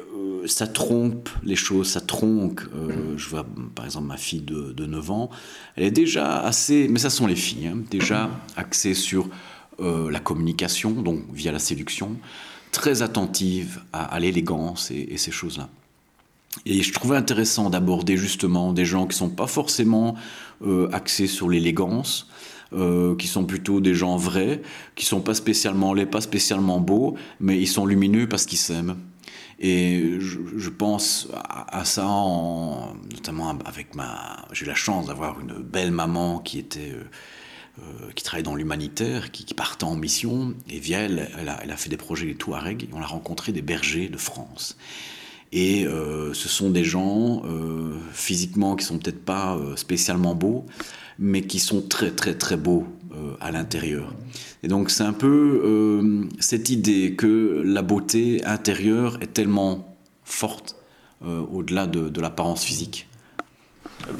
ça 0.46 0.66
trompe 0.66 1.28
les 1.42 1.56
choses, 1.56 1.88
ça 1.88 2.00
tronque. 2.00 2.62
Euh, 2.74 3.16
je 3.16 3.28
vois 3.28 3.46
par 3.74 3.84
exemple 3.84 4.06
ma 4.06 4.16
fille 4.16 4.40
de, 4.40 4.72
de, 4.72 4.86
9 4.86 5.10
ans, 5.10 5.30
elle 5.76 5.84
est 5.84 5.90
déjà 5.90 6.40
assez, 6.40 6.88
mais 6.88 6.98
ça 6.98 7.10
sont 7.10 7.26
les 7.26 7.36
filles, 7.36 7.68
hein, 7.68 7.78
déjà 7.90 8.30
axée 8.56 8.94
sur 8.94 9.28
la 9.78 10.20
communication, 10.20 10.90
donc 10.90 11.20
via 11.34 11.52
la 11.52 11.58
séduction, 11.58 12.16
très 12.76 13.00
attentive 13.00 13.80
à, 13.94 14.20
l'élégance 14.20 14.90
et, 14.90 15.16
ces 15.16 15.30
choses-là. 15.30 15.68
Et 16.66 16.82
je 16.82 16.92
trouvais 16.92 17.16
intéressant 17.16 17.70
d'aborder 17.70 18.18
justement 18.18 18.74
des 18.74 18.84
gens 18.84 19.06
qui 19.06 19.16
sont 19.16 19.30
pas 19.30 19.46
forcément 19.46 20.14
euh, 20.62 20.88
axés 20.92 21.26
sur 21.26 21.48
l'élégance, 21.48 22.28
euh, 22.74 23.16
qui 23.16 23.28
sont 23.28 23.44
plutôt 23.44 23.80
des 23.80 23.94
gens 23.94 24.16
vrais, 24.16 24.60
qui 24.94 25.06
sont 25.06 25.22
pas 25.22 25.32
spécialement 25.32 25.94
laids, 25.94 26.04
pas 26.04 26.20
spécialement 26.20 26.78
beaux, 26.78 27.16
mais 27.40 27.58
ils 27.58 27.66
sont 27.66 27.86
lumineux 27.86 28.28
parce 28.28 28.44
qu'ils 28.44 28.58
s'aiment. 28.58 28.96
Et 29.58 30.18
je, 30.20 30.68
pense 30.68 31.28
à, 31.32 31.84
ça, 31.84 32.04
notamment 33.10 33.56
avec 33.64 33.94
ma. 33.94 34.44
J'ai 34.52 34.66
eu 34.66 34.68
la 34.68 34.74
chance 34.74 35.06
d'avoir 35.06 35.40
une 35.40 35.54
belle 35.54 35.92
maman 35.92 36.38
qui 36.38 36.58
était. 36.58 36.92
Euh, 36.92 37.04
euh, 37.78 38.10
qui 38.14 38.24
travaille 38.24 38.42
dans 38.42 38.54
l'humanitaire, 38.54 39.30
qui, 39.30 39.44
qui, 39.44 39.52
partait 39.52 39.84
en 39.84 39.96
mission. 39.96 40.54
Et 40.70 40.78
via 40.78 41.00
elle, 41.00 41.28
elle 41.38 41.70
a, 41.70 41.76
fait 41.76 41.90
des 41.90 41.98
projets 41.98 42.24
des 42.24 42.34
Touaregs 42.34 42.88
on 42.94 43.02
a 43.02 43.06
rencontré 43.06 43.52
des 43.52 43.60
bergers 43.60 44.08
de 44.08 44.16
France. 44.16 44.78
Et 45.52 45.86
euh, 45.86 46.32
ce 46.32 46.48
sont 46.48 46.70
des 46.70 46.84
gens 46.84 47.42
physiquement 48.12 48.76
qui 48.76 48.84
sont 48.86 48.98
peut-être 48.98 49.22
pas 49.22 49.58
spécialement 49.76 50.34
beaux, 50.34 50.64
mais 51.18 51.42
qui 51.42 51.58
sont 51.58 51.82
très 51.82 52.12
très 52.12 52.34
très 52.34 52.56
beaux 52.56 52.86
à 53.40 53.50
l'intérieur. 53.50 54.14
Et 54.62 54.68
donc 54.68 54.90
c'est 54.90 55.04
un 55.04 55.12
peu 55.12 56.28
cette 56.38 56.70
idée 56.70 57.14
que 57.14 57.62
la 57.64 57.82
beauté 57.82 58.44
intérieure 58.44 59.18
est 59.20 59.32
tellement 59.32 59.96
forte 60.24 60.76
au-delà 61.24 61.86
de, 61.86 62.08
de 62.08 62.20
l'apparence 62.20 62.64
physique 62.64 63.08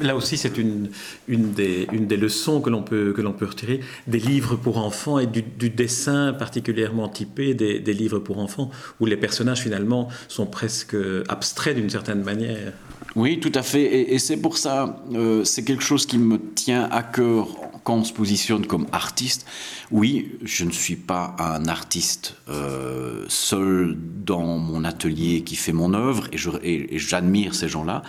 Là 0.01 0.15
aussi, 0.15 0.37
c'est 0.37 0.57
une, 0.57 0.89
une, 1.27 1.53
des, 1.53 1.87
une 1.93 2.07
des 2.07 2.17
leçons 2.17 2.61
que 2.61 2.69
l'on 2.69 2.83
peut, 2.83 3.13
peut 3.15 3.45
retirer 3.45 3.79
des 4.07 4.19
livres 4.19 4.55
pour 4.55 4.77
enfants 4.77 5.17
et 5.17 5.27
du, 5.27 5.69
dessin 5.69 6.33
particulièrement 6.33 7.07
typé 7.07 7.53
des, 7.53 7.79
des, 7.79 7.93
livres 7.93 8.19
pour 8.19 8.39
enfants, 8.39 8.69
où 8.99 9.05
les 9.05 9.17
personnages 9.17 9.61
finalement 9.61 10.09
sont 10.27 10.45
presque 10.45 10.95
abstraits 11.29 11.75
d'une 11.75 11.89
certaine 11.89 12.23
manière. 12.23 12.73
Oui, 13.15 13.39
tout 13.39 13.51
à 13.55 13.61
fait. 13.61 14.11
Et, 14.13 14.19
c'est 14.19 14.37
pour 14.37 14.57
ça, 14.57 15.03
euh, 15.13 15.43
c'est 15.43 15.63
quelque 15.63 15.83
chose 15.83 16.05
qui 16.05 16.17
me 16.17 16.37
tient 16.53 16.89
à 16.91 17.01
cœur 17.01 17.47
quand 17.87 17.95
on 17.95 18.03
se 18.03 18.11
positionne 18.11 18.67
comme 18.67 18.85
artiste. 18.91 19.45
Oui, 19.91 20.33
je 20.43 20.65
ne 20.65 20.71
suis 20.71 20.97
pas 20.97 21.37
un 21.39 21.67
artiste 21.69 22.35
euh, 22.49 23.23
seul 23.29 23.97
dans 24.25 24.57
mon 24.57 24.83
atelier 24.83 25.41
qui 25.45 25.55
fait 25.55 25.71
mon 25.71 25.93
œuvre, 25.93 26.27
et 26.63 26.99
j'admire 26.99 27.55
ces 27.55 27.69
gens-là. 27.69 28.03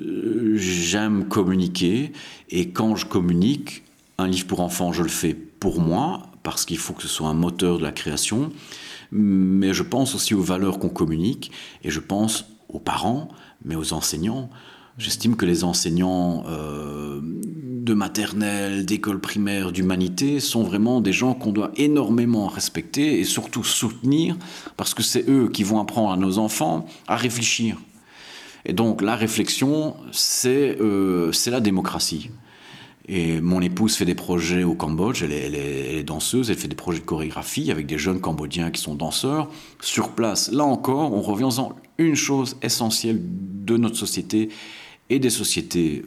Euh, 0.00 0.54
j'aime 0.56 1.28
communiquer 1.28 2.10
et 2.48 2.70
quand 2.70 2.96
je 2.96 3.06
communique, 3.06 3.84
un 4.18 4.26
livre 4.26 4.48
pour 4.48 4.58
enfants, 4.58 4.92
je 4.92 5.04
le 5.04 5.08
fais 5.08 5.34
pour 5.34 5.80
moi 5.80 6.24
parce 6.42 6.64
qu'il 6.64 6.78
faut 6.78 6.92
que 6.92 7.02
ce 7.02 7.08
soit 7.08 7.28
un 7.28 7.34
moteur 7.34 7.78
de 7.78 7.84
la 7.84 7.92
création, 7.92 8.50
mais 9.12 9.72
je 9.72 9.84
pense 9.84 10.16
aussi 10.16 10.34
aux 10.34 10.42
valeurs 10.42 10.80
qu'on 10.80 10.88
communique 10.88 11.52
et 11.84 11.90
je 11.90 12.00
pense 12.00 12.46
aux 12.68 12.80
parents, 12.80 13.28
mais 13.64 13.76
aux 13.76 13.92
enseignants. 13.92 14.50
J'estime 14.98 15.36
que 15.36 15.46
les 15.46 15.62
enseignants 15.62 16.44
euh, 16.48 17.20
de 17.84 17.94
maternelle, 17.94 18.84
d'école 18.84 19.20
primaire, 19.20 19.70
d'humanité 19.70 20.40
sont 20.40 20.62
vraiment 20.62 21.00
des 21.00 21.12
gens 21.12 21.34
qu'on 21.34 21.52
doit 21.52 21.70
énormément 21.76 22.48
respecter 22.48 23.20
et 23.20 23.24
surtout 23.24 23.62
soutenir 23.62 24.36
parce 24.76 24.94
que 24.94 25.02
c'est 25.02 25.28
eux 25.28 25.48
qui 25.52 25.62
vont 25.62 25.78
apprendre 25.78 26.10
à 26.10 26.16
nos 26.16 26.38
enfants 26.38 26.86
à 27.06 27.16
réfléchir 27.16 27.76
et 28.64 28.72
donc 28.72 29.02
la 29.02 29.16
réflexion, 29.16 29.94
euh, 30.46 31.32
c'est 31.32 31.50
la 31.50 31.60
démocratie. 31.60 32.30
Et 33.06 33.42
mon 33.42 33.60
épouse 33.60 33.96
fait 33.96 34.06
des 34.06 34.14
projets 34.14 34.64
au 34.64 34.74
Cambodge, 34.74 35.22
elle 35.22 35.32
est, 35.32 36.02
danseuse, 36.04 36.50
elle 36.50 36.56
fait 36.56 36.68
des 36.68 36.74
projets 36.74 37.00
de 37.00 37.04
chorégraphie 37.04 37.70
avec 37.70 37.86
des 37.86 37.98
jeunes 37.98 38.18
Cambodgiens 38.18 38.70
qui 38.70 38.80
sont 38.80 38.94
danseurs. 38.94 39.50
Sur 39.82 40.12
place, 40.12 40.50
là 40.50 40.64
encore, 40.64 41.12
on 41.12 41.20
revient 41.20 41.58
en 41.58 41.76
une 41.98 42.14
chose 42.14 42.56
essentielle 42.62 43.20
de 43.22 43.76
notre 43.76 43.96
société 43.96 44.48
et 45.10 45.18
des 45.18 45.28
sociétés, 45.28 46.02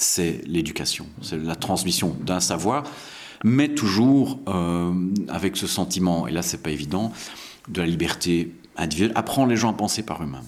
c'est 0.00 0.40
l'éducation, 0.46 1.06
c'est 1.20 1.38
la 1.38 1.56
transmission 1.56 2.16
d'un 2.24 2.40
savoir, 2.40 2.84
mais 3.44 3.68
toujours 3.68 4.38
euh, 4.48 4.92
avec 5.28 5.56
ce 5.56 5.66
sentiment, 5.66 6.26
et 6.26 6.32
là 6.32 6.42
c'est 6.42 6.62
pas 6.62 6.70
évident, 6.70 7.12
de 7.68 7.80
la 7.80 7.86
liberté 7.86 8.52
individuel, 8.80 9.12
apprend 9.14 9.46
les 9.46 9.56
gens 9.56 9.70
à 9.70 9.74
penser 9.74 10.02
par 10.02 10.22
eux-mêmes. 10.22 10.40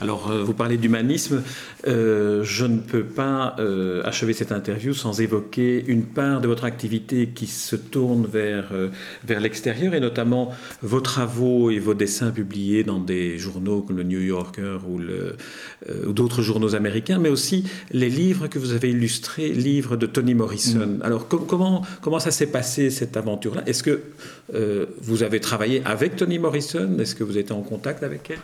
Alors, 0.00 0.30
euh, 0.30 0.42
vous 0.42 0.54
parlez 0.54 0.76
d'humanisme. 0.76 1.42
Euh, 1.86 2.42
je 2.44 2.66
ne 2.66 2.78
peux 2.78 3.04
pas 3.04 3.56
euh, 3.58 4.02
achever 4.04 4.32
cette 4.32 4.52
interview 4.52 4.94
sans 4.94 5.20
évoquer 5.20 5.84
une 5.86 6.04
part 6.04 6.40
de 6.40 6.48
votre 6.48 6.64
activité 6.64 7.28
qui 7.28 7.46
se 7.46 7.76
tourne 7.76 8.26
vers, 8.26 8.72
vers 9.24 9.40
l'extérieur, 9.40 9.94
et 9.94 10.00
notamment 10.00 10.50
vos 10.82 11.00
travaux 11.00 11.70
et 11.70 11.78
vos 11.78 11.94
dessins 11.94 12.30
publiés 12.30 12.84
dans 12.84 12.98
des 12.98 13.38
journaux 13.38 13.82
comme 13.82 13.96
le 13.96 14.02
New 14.02 14.20
Yorker 14.20 14.78
ou, 14.88 15.00
ou 16.06 16.12
d'autres 16.12 16.42
journaux 16.42 16.74
américains, 16.74 17.18
mais 17.18 17.28
aussi 17.28 17.64
les 17.90 18.08
livres 18.08 18.48
que 18.48 18.58
vous 18.58 18.72
avez 18.72 18.90
illustrés, 18.90 19.48
livres 19.48 19.96
de 19.96 20.06
Toni 20.06 20.34
Morrison. 20.34 20.86
Mm. 20.86 21.02
Alors, 21.02 21.28
comment, 21.28 21.82
comment 22.00 22.18
ça 22.18 22.30
s'est 22.30 22.46
passé, 22.46 22.90
cette 22.90 23.16
aventure-là? 23.16 23.62
Est-ce 23.66 23.82
que 23.82 24.02
vous 25.00 25.22
avez 25.22 25.40
travaillé 25.40 25.82
avec 25.84 26.16
Toni 26.16 26.38
Morrison? 26.38 26.98
Est-ce 26.98 27.14
que 27.14 27.24
vous 27.24 27.38
êtes 27.38 27.43
en 27.52 27.62
contact 27.62 28.02
avec 28.02 28.30
elle? 28.30 28.38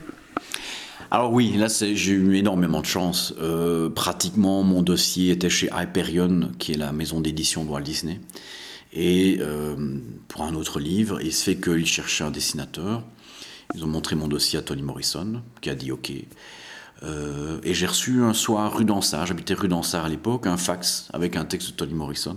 Alors 1.11 1.33
oui, 1.33 1.57
là 1.57 1.67
j'ai 1.69 2.13
eu 2.13 2.37
énormément 2.37 2.81
de 2.81 2.87
chance. 2.87 3.35
Euh, 3.41 3.91
pratiquement 3.91 4.63
mon 4.63 4.83
dossier 4.83 5.33
était 5.33 5.51
chez 5.51 5.69
Hyperion, 5.75 6.53
qui 6.59 6.73
est 6.73 6.77
la 6.77 6.93
maison 6.93 7.21
d'édition 7.21 7.65
de 7.65 7.71
Walt 7.71 7.81
Disney. 7.81 8.21
Et 8.93 9.39
euh, 9.41 9.99
pour 10.29 10.43
un 10.43 10.55
autre 10.55 10.79
livre, 10.79 11.21
il 11.21 11.33
se 11.33 11.45
fait 11.45 11.57
qu'ils 11.57 11.87
cherchaient 11.87 12.25
un 12.25 12.31
dessinateur. 12.31 13.03
Ils 13.75 13.85
ont 13.85 13.89
montré 13.89 14.17
mon 14.17 14.29
dossier 14.29 14.59
à 14.59 14.63
Tony 14.63 14.83
Morrison, 14.83 15.43
qui 15.61 15.71
a 15.71 15.75
dit 15.75 15.91
OK. 15.93 16.13
Euh, 17.03 17.59
et 17.65 17.75
j'ai 17.75 17.87
reçu 17.87 18.23
un 18.23 18.35
soir 18.35 18.77
rue 18.77 18.85
d'Ansart, 18.85 19.27
j'habitais 19.27 19.55
rue 19.55 19.69
d'Ansart 19.69 20.05
à 20.05 20.09
l'époque, 20.09 20.47
un 20.47 20.57
fax 20.57 21.09
avec 21.13 21.35
un 21.35 21.45
texte 21.45 21.71
de 21.71 21.73
Tony 21.73 21.95
Morrison 21.95 22.37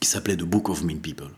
qui 0.00 0.08
s'appelait 0.08 0.36
The 0.36 0.44
Book 0.44 0.70
of 0.70 0.82
Mean 0.82 0.98
People 0.98 1.28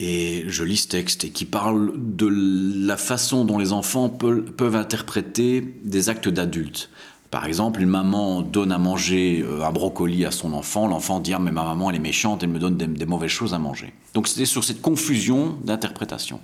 et 0.00 0.44
je 0.48 0.64
lis 0.64 0.78
ce 0.78 0.88
texte 0.88 1.24
et 1.24 1.30
qui 1.30 1.44
parle 1.44 1.92
de 1.96 2.26
la 2.26 2.96
façon 2.96 3.44
dont 3.44 3.58
les 3.58 3.72
enfants 3.72 4.08
peuvent, 4.08 4.76
interpréter 4.76 5.60
des 5.84 6.08
actes 6.08 6.28
d'adultes. 6.28 6.90
Par 7.30 7.46
exemple, 7.46 7.80
une 7.80 7.88
maman 7.88 8.42
donne 8.42 8.70
à 8.70 8.78
manger 8.78 9.42
euh, 9.44 9.64
un 9.64 9.72
brocoli 9.72 10.24
à 10.24 10.30
son 10.30 10.52
enfant, 10.52 10.86
l'enfant 10.86 11.18
dit 11.18 11.32
ah, 11.32 11.40
mais 11.40 11.50
ma 11.50 11.64
maman 11.64 11.90
elle 11.90 11.96
est 11.96 12.00
méchante, 12.00 12.44
elle 12.44 12.50
me 12.50 12.60
donne 12.60 12.76
des, 12.76 13.06
mauvaises 13.06 13.30
choses 13.30 13.54
à 13.54 13.58
manger. 13.58 13.92
Donc 14.14 14.28
c'était 14.28 14.44
sur 14.44 14.62
cette 14.62 14.80
confusion 14.80 15.58
d'interprétation. 15.64 16.40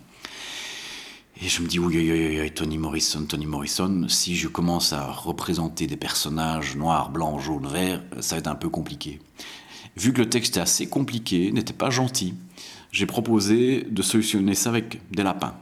Et 1.43 1.49
je 1.49 1.63
me 1.63 1.69
dis 1.69 1.79
oui, 1.79 1.97
oui, 1.97 2.11
oui, 2.11 2.41
oui, 2.41 2.51
Tony 2.51 2.77
Morrison, 2.77 3.25
Tony 3.25 3.47
Morrison, 3.47 4.07
si 4.09 4.35
je 4.35 4.49
commence 4.49 4.93
à 4.93 5.07
représenter 5.07 5.87
des 5.87 5.97
personnages 5.97 6.77
noirs, 6.77 7.11
blancs, 7.11 7.41
jaunes, 7.41 7.69
verts, 7.69 8.03
ça 8.19 8.35
va 8.35 8.41
être 8.41 8.49
un 8.49 8.57
peu 8.57 8.69
compliqué. 8.69 9.21
Vu 9.97 10.13
que 10.13 10.23
le 10.23 10.29
texte 10.29 10.57
est 10.57 10.61
assez 10.61 10.89
compliqué, 10.89 11.53
n'était 11.53 11.73
pas 11.73 11.91
gentil, 11.91 12.35
j'ai 12.92 13.07
proposé 13.07 13.87
de 13.88 14.03
solutionner 14.03 14.55
ça 14.55 14.70
avec 14.70 15.00
des 15.11 15.22
lapins. 15.22 15.55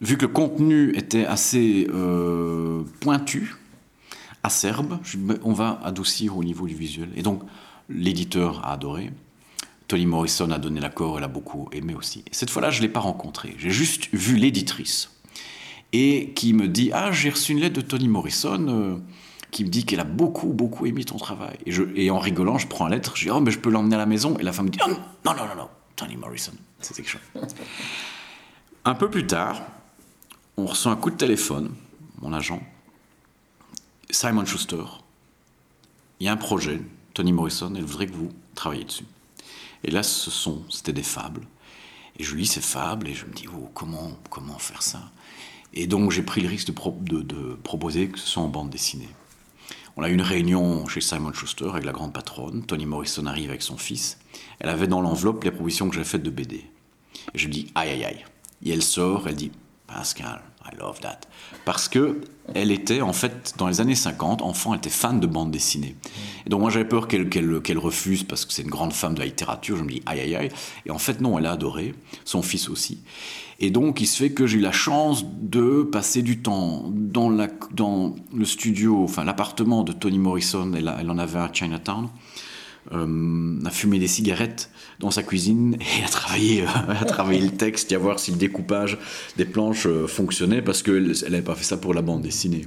Vu 0.00 0.16
que 0.16 0.22
le 0.22 0.32
contenu 0.32 0.96
était 0.96 1.26
assez 1.26 1.86
euh, 1.92 2.82
pointu, 3.00 3.54
acerbe, 4.42 4.98
on 5.42 5.52
va 5.52 5.80
adoucir 5.84 6.36
au 6.36 6.44
niveau 6.44 6.66
du 6.66 6.74
visuel. 6.74 7.10
Et 7.16 7.22
donc, 7.22 7.42
l'éditeur 7.90 8.64
a 8.64 8.72
adoré. 8.72 9.10
Tony 9.88 10.06
Morrison 10.06 10.50
a 10.52 10.58
donné 10.58 10.80
l'accord, 10.80 11.18
elle 11.18 11.24
a 11.24 11.28
beaucoup 11.28 11.68
aimé 11.72 11.94
aussi. 11.94 12.20
Et 12.20 12.32
cette 12.32 12.48
fois-là, 12.48 12.70
je 12.70 12.78
ne 12.78 12.86
l'ai 12.86 12.92
pas 12.92 13.00
rencontré. 13.00 13.54
J'ai 13.58 13.70
juste 13.70 14.08
vu 14.12 14.36
l'éditrice. 14.36 15.10
Et 15.92 16.30
qui 16.34 16.52
me 16.52 16.68
dit 16.68 16.90
Ah, 16.92 17.10
j'ai 17.10 17.30
reçu 17.30 17.52
une 17.52 17.60
lettre 17.60 17.74
de 17.74 17.80
Tony 17.80 18.06
Morrison. 18.06 18.68
Euh, 18.68 18.96
qui 19.50 19.64
me 19.64 19.68
dit 19.68 19.84
qu'elle 19.84 20.00
a 20.00 20.04
beaucoup, 20.04 20.48
beaucoup 20.48 20.86
aimé 20.86 21.04
ton 21.04 21.16
travail. 21.16 21.58
Et, 21.66 22.10
en 22.10 22.18
rigolant, 22.18 22.58
je 22.58 22.66
prends 22.66 22.86
la 22.86 22.96
lettre, 22.96 23.16
je 23.16 23.24
dis, 23.24 23.30
oh, 23.30 23.40
mais 23.40 23.50
je 23.50 23.58
peux 23.58 23.70
l'emmener 23.70 23.96
à 23.96 23.98
la 23.98 24.06
maison. 24.06 24.36
Et 24.38 24.42
la 24.42 24.52
femme 24.52 24.66
me 24.66 24.70
dit, 24.70 24.78
oh, 24.86 24.90
non, 25.24 25.34
non, 25.34 25.46
non, 25.46 25.56
non, 25.56 25.68
Tony 25.96 26.16
Morrison, 26.16 26.52
c'est 26.80 26.94
quelque 26.94 27.10
chose. 27.10 27.20
un 28.84 28.94
peu 28.94 29.10
plus 29.10 29.26
tard, 29.26 29.62
on 30.56 30.66
reçoit 30.66 30.92
un 30.92 30.96
coup 30.96 31.10
de 31.10 31.16
téléphone, 31.16 31.74
mon 32.20 32.32
agent, 32.32 32.62
Simon 34.10 34.44
Schuster. 34.44 34.84
Il 36.20 36.26
y 36.26 36.28
a 36.28 36.32
un 36.32 36.36
projet, 36.36 36.80
Tony 37.14 37.32
Morrison, 37.32 37.72
elle 37.74 37.84
voudrait 37.84 38.06
que 38.06 38.14
vous 38.14 38.30
travailliez 38.54 38.84
dessus. 38.84 39.06
Et 39.82 39.90
là, 39.90 40.02
ce 40.02 40.30
sont, 40.30 40.62
c'était 40.68 40.92
des 40.92 41.02
fables. 41.02 41.46
Et 42.18 42.22
je 42.22 42.36
lis 42.36 42.46
ces 42.46 42.60
fables 42.60 43.08
et 43.08 43.14
je 43.14 43.24
me 43.24 43.32
dis, 43.32 43.46
oh, 43.48 43.70
comment, 43.74 44.12
comment 44.28 44.58
faire 44.58 44.82
ça? 44.82 45.10
Et 45.72 45.86
donc, 45.86 46.10
j'ai 46.10 46.22
pris 46.22 46.40
le 46.40 46.48
risque 46.48 46.68
de 46.68 47.54
proposer 47.62 48.08
que 48.08 48.18
ce 48.18 48.26
soit 48.26 48.42
en 48.42 48.48
bande 48.48 48.70
dessinée. 48.70 49.08
On 49.96 50.02
a 50.02 50.08
eu 50.08 50.14
une 50.14 50.22
réunion 50.22 50.86
chez 50.86 51.00
Simon 51.00 51.32
Schuster 51.32 51.68
avec 51.70 51.84
la 51.84 51.92
grande 51.92 52.12
patronne. 52.12 52.64
Tony 52.64 52.86
Morrison 52.86 53.26
arrive 53.26 53.50
avec 53.50 53.62
son 53.62 53.76
fils. 53.76 54.18
Elle 54.60 54.68
avait 54.68 54.86
dans 54.86 55.00
l'enveloppe 55.00 55.44
les 55.44 55.50
propositions 55.50 55.88
que 55.88 55.96
j'ai 55.96 56.04
faites 56.04 56.22
de 56.22 56.30
BD. 56.30 56.64
Et 57.34 57.38
je 57.38 57.46
lui 57.46 57.52
dis 57.52 57.72
aïe 57.74 57.90
aïe 57.90 58.04
aïe. 58.04 58.24
Et 58.64 58.70
elle 58.70 58.82
sort, 58.82 59.26
elle 59.26 59.36
dit 59.36 59.50
Pascal, 59.86 60.40
I 60.64 60.76
love 60.78 61.00
that. 61.00 61.20
Parce 61.64 61.88
que 61.88 62.20
elle 62.54 62.70
était, 62.70 63.00
en 63.00 63.12
fait, 63.12 63.54
dans 63.58 63.68
les 63.68 63.80
années 63.80 63.94
50, 63.94 64.42
enfant, 64.42 64.72
elle 64.72 64.78
était 64.78 64.90
fan 64.90 65.20
de 65.20 65.26
bande 65.26 65.50
dessinée. 65.50 65.96
Et 66.46 66.50
donc 66.50 66.60
moi 66.60 66.70
j'avais 66.70 66.84
peur 66.88 67.08
qu'elle 67.08 67.78
refuse 67.78 68.24
parce 68.24 68.44
que 68.44 68.52
c'est 68.52 68.62
une 68.62 68.70
grande 68.70 68.92
femme 68.92 69.14
de 69.14 69.20
la 69.20 69.26
littérature. 69.26 69.76
Je 69.76 69.82
me 69.82 69.90
dis 69.90 70.02
aïe 70.06 70.20
aïe 70.20 70.36
aïe. 70.36 70.48
Et 70.86 70.90
en 70.90 70.98
fait 70.98 71.20
non, 71.20 71.38
elle 71.38 71.46
a 71.46 71.52
adoré, 71.52 71.94
son 72.24 72.42
fils 72.42 72.68
aussi. 72.68 73.00
Et 73.62 73.70
donc, 73.70 74.00
il 74.00 74.06
se 74.06 74.16
fait 74.16 74.30
que 74.30 74.46
j'ai 74.46 74.58
eu 74.58 74.62
la 74.62 74.72
chance 74.72 75.24
de 75.26 75.82
passer 75.82 76.22
du 76.22 76.38
temps 76.40 76.90
dans, 76.94 77.28
le 77.28 78.44
studio, 78.44 79.04
enfin 79.04 79.22
l'appartement 79.22 79.82
de 79.82 79.92
Toni 79.92 80.18
Morrison, 80.18 80.72
elle, 80.74 80.90
elle 80.98 81.10
en 81.10 81.18
avait 81.18 81.38
à 81.38 81.50
Chinatown, 81.52 82.08
euh, 82.92 83.58
à 83.66 83.70
fumer 83.70 83.98
des 83.98 84.08
cigarettes 84.08 84.70
dans 85.00 85.10
sa 85.10 85.22
cuisine 85.22 85.76
et 85.80 86.02
à 86.02 86.08
travailler, 86.08 86.64
à 86.88 87.04
travailler 87.04 87.42
le 87.42 87.50
texte 87.50 87.92
et 87.92 87.94
à 87.94 87.98
voir 87.98 88.18
si 88.18 88.30
le 88.30 88.38
découpage 88.38 88.96
des 89.36 89.44
planches 89.44 89.86
euh, 89.86 90.06
fonctionnait 90.06 90.62
parce 90.62 90.82
qu'elle 90.82 91.12
n'avait 91.28 91.42
pas 91.42 91.54
fait 91.54 91.64
ça 91.64 91.76
pour 91.76 91.92
la 91.92 92.00
bande 92.00 92.22
dessinée. 92.22 92.66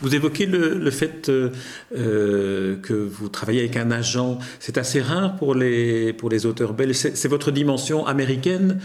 Vous 0.00 0.14
évoquez 0.14 0.46
le, 0.46 0.90
fait 0.92 1.28
euh, 1.28 2.76
que 2.76 2.92
vous 2.92 3.28
travaillez 3.28 3.60
avec 3.60 3.76
un 3.76 3.90
agent. 3.90 4.38
C'est 4.60 4.78
assez 4.78 5.02
rare 5.02 5.34
pour 5.36 5.56
les, 5.56 6.12
pour 6.12 6.30
les 6.30 6.46
auteurs 6.46 6.72
belges. 6.72 6.94
C'est 6.94 7.28
votre 7.28 7.50
dimension 7.50 8.06
américaine 8.06 8.80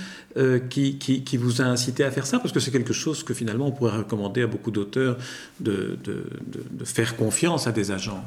qui, 0.69 0.97
qui, 0.97 1.37
vous 1.37 1.61
a 1.61 1.65
incité 1.65 2.03
à 2.03 2.09
faire 2.09 2.25
ça 2.25 2.39
Parce 2.39 2.51
que 2.51 2.59
c'est 2.59 2.71
quelque 2.71 2.93
chose 2.93 3.23
que 3.23 3.33
finalement 3.33 3.67
on 3.67 3.71
pourrait 3.71 3.97
recommander 3.97 4.41
à 4.41 4.47
beaucoup 4.47 4.71
d'auteurs 4.71 5.17
de, 5.59 5.99
de, 6.03 6.25
de 6.71 6.83
faire 6.83 7.15
confiance 7.15 7.67
à 7.67 7.71
des 7.71 7.91
agents. 7.91 8.23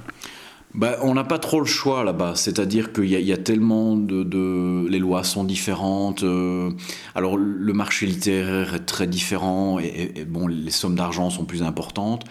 Bah, 0.75 0.97
on 1.03 1.15
n'a 1.15 1.23
pas 1.23 1.39
trop 1.39 1.61
le 1.61 1.67
choix 1.67 2.03
là-bas, 2.03 2.33
c'est-à-dire 2.35 2.93
qu'il 2.93 3.05
y, 3.05 3.33
a 3.33 3.37
tellement 3.37 3.97
de, 3.97 4.89
Les 4.89 4.99
lois 4.99 5.23
sont 5.23 5.45
différentes, 5.45 6.25
euh, 6.25 6.73
alors 7.15 7.37
le 7.37 7.73
marché 7.73 8.07
littéraire 8.07 8.75
est 8.75 8.85
très 8.85 9.07
différent, 9.07 9.79
et, 9.79 10.25
bon, 10.27 10.49
les 10.49 10.73
sommes 10.73 10.97
d'argent 10.97 11.31
sont 11.31 11.45
plus 11.45 11.63
importantes. 11.63 12.25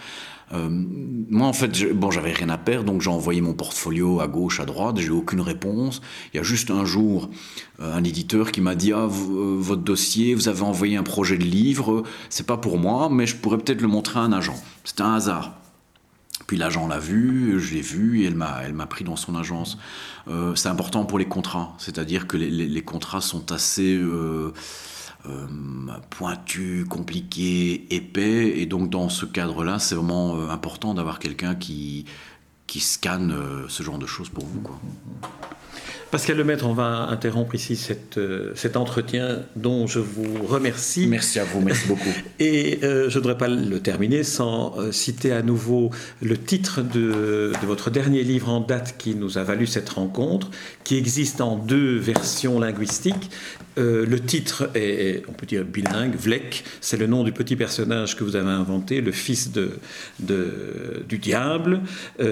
Euh, 0.52 0.68
moi, 0.70 1.46
en 1.46 1.54
fait, 1.54 1.90
bon, 1.94 2.10
j'avais 2.10 2.32
rien 2.32 2.50
à 2.50 2.58
perdre, 2.58 2.84
donc 2.84 3.00
j'ai 3.00 3.08
envoyé 3.08 3.40
mon 3.40 3.54
portfolio 3.54 4.20
à 4.20 4.26
gauche, 4.26 4.60
à 4.60 4.66
droite, 4.66 4.98
j'ai 4.98 5.06
eu 5.06 5.10
aucune 5.10 5.40
réponse. 5.40 6.02
Il 6.34 6.36
y 6.36 6.40
a 6.40 6.42
juste 6.42 6.70
un 6.70 6.84
jour, 6.84 7.30
euh, 7.80 7.96
un 7.96 8.04
éditeur 8.04 8.52
qui 8.52 8.60
m'a 8.60 8.74
dit 8.74 8.92
ah, 8.92 9.06
votre 9.08 9.82
dossier, 9.82 10.34
vous 10.34 10.48
avez 10.48 10.62
envoyé 10.62 10.98
un 10.98 11.02
projet 11.02 11.38
de 11.38 11.44
livre, 11.44 12.02
c'est 12.28 12.46
pas 12.46 12.58
pour 12.58 12.76
moi, 12.76 13.08
mais 13.10 13.26
je 13.26 13.36
pourrais 13.36 13.56
peut-être 13.56 13.80
le 13.80 13.88
montrer 13.88 14.20
à 14.20 14.22
un 14.22 14.32
agent. 14.32 14.62
C'était 14.84 15.02
un 15.02 15.14
hasard. 15.14 15.63
Puis 16.46 16.56
l'agent 16.56 16.86
l'a 16.86 16.98
vu, 16.98 17.58
je 17.58 17.74
l'ai 17.74 17.80
vu 17.80 18.22
et 18.22 18.26
elle 18.26 18.34
m'a, 18.34 18.60
elle 18.64 18.74
m'a 18.74 18.86
pris 18.86 19.04
dans 19.04 19.16
son 19.16 19.34
agence. 19.34 19.78
Euh, 20.28 20.54
c'est 20.54 20.68
important 20.68 21.04
pour 21.04 21.18
les 21.18 21.26
contrats, 21.26 21.74
c'est-à-dire 21.78 22.26
que 22.26 22.36
les, 22.36 22.82
contrats 22.82 23.20
sont 23.20 23.52
assez 23.52 23.96
euh, 23.96 24.52
euh, 25.26 25.46
pointus, 26.10 26.84
compliqués, 26.86 27.86
épais, 27.94 28.58
et 28.58 28.66
donc 28.66 28.90
dans 28.90 29.08
ce 29.08 29.26
cadre-là, 29.26 29.78
c'est 29.78 29.94
vraiment 29.94 30.50
important 30.50 30.94
d'avoir 30.94 31.18
quelqu'un 31.18 31.54
qui, 31.54 32.04
qui 32.66 32.80
scanne 32.80 33.34
ce 33.68 33.82
genre 33.82 33.98
de 33.98 34.06
choses 34.06 34.28
pour 34.28 34.44
vous. 34.44 34.60
Quoi. 34.60 34.80
Pascal 36.14 36.36
Lemaître, 36.36 36.64
on 36.64 36.74
va 36.74 37.08
interrompre 37.10 37.56
ici 37.56 37.76
euh, 38.18 38.52
cet 38.54 38.76
entretien 38.76 39.40
dont 39.56 39.88
je 39.88 39.98
vous 39.98 40.46
remercie. 40.46 41.08
Merci 41.08 41.40
à 41.40 41.44
vous, 41.44 41.60
merci 41.60 41.88
beaucoup. 41.88 42.08
Et 42.38 42.78
euh, 42.84 43.10
je 43.10 43.18
ne 43.18 43.22
voudrais 43.24 43.36
pas 43.36 43.48
le 43.48 43.80
terminer 43.80 44.22
sans 44.22 44.78
euh, 44.78 44.92
citer 44.92 45.32
à 45.32 45.42
nouveau 45.42 45.90
le 46.22 46.36
titre 46.36 46.82
de, 46.82 47.50
votre 47.64 47.90
dernier 47.90 48.22
livre 48.22 48.48
en 48.48 48.60
date 48.60 48.94
qui 48.96 49.16
nous 49.16 49.38
a 49.38 49.42
valu 49.42 49.66
cette 49.66 49.88
rencontre, 49.88 50.52
qui 50.84 50.96
existe 50.96 51.40
en 51.40 51.56
deux 51.56 51.98
versions 51.98 52.60
linguistiques. 52.60 53.30
le 53.76 54.16
titre 54.20 54.70
est, 54.76 55.24
on 55.28 55.32
peut 55.32 55.46
dire, 55.46 55.64
bilingue, 55.64 56.14
Vlek, 56.14 56.62
c'est 56.80 56.96
le 56.96 57.08
nom 57.08 57.24
du 57.24 57.32
petit 57.32 57.56
personnage 57.56 58.14
que 58.16 58.22
vous 58.22 58.36
avez 58.36 58.50
inventé, 58.50 59.00
le 59.00 59.10
fils 59.10 59.50
de, 59.50 59.80
du 61.08 61.18
diable. 61.18 61.80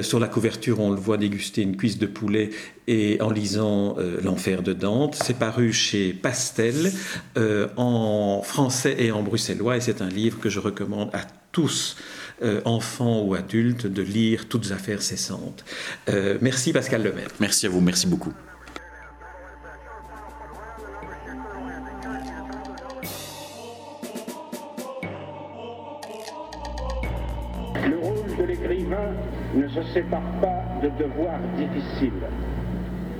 sur 0.03 0.21
la 0.21 0.29
couverture, 0.29 0.79
on 0.79 0.91
le 0.91 1.01
voit 1.01 1.17
déguster 1.17 1.63
une 1.63 1.77
cuisse 1.77 1.99
de 1.99 2.07
poulet 2.07 2.51
et 2.89 3.21
en 3.21 3.31
lisant 3.31 3.97
euh, 3.99 4.21
L'Enfer 4.23 4.63
de 4.63 4.73
Dante. 4.73 5.15
C'est 5.15 5.39
paru 5.39 5.73
chez 5.73 6.13
Pastel 6.13 6.93
euh, 7.37 7.69
en 7.77 8.43
français 8.43 8.97
et 8.99 9.13
en 9.13 9.23
bruxellois 9.23 9.77
et 9.77 9.81
c'est 9.81 10.03
un 10.03 10.09
livre 10.09 10.41
que 10.41 10.49
je 10.49 10.61
recommande 10.61 11.11
à 11.13 11.23
tous, 11.53 11.97
euh, 12.43 12.61
enfants 12.65 13.23
ou 13.23 13.35
adultes, 13.35 13.87
de 13.87 14.03
lire 14.03 14.49
Toutes 14.49 14.73
affaires 14.73 15.03
cessantes. 15.03 15.65
merci 16.41 16.73
Pascal 16.73 17.03
Lemaître. 17.03 17.35
Merci 17.41 17.67
à 17.67 17.69
vous, 17.69 17.81
merci 17.81 18.07
beaucoup. 18.07 18.33
ne 29.55 29.69
se 29.69 29.83
sépare 29.93 30.23
pas 30.41 30.65
de 30.83 30.89
devoirs 30.99 31.41
difficiles. 31.57 32.13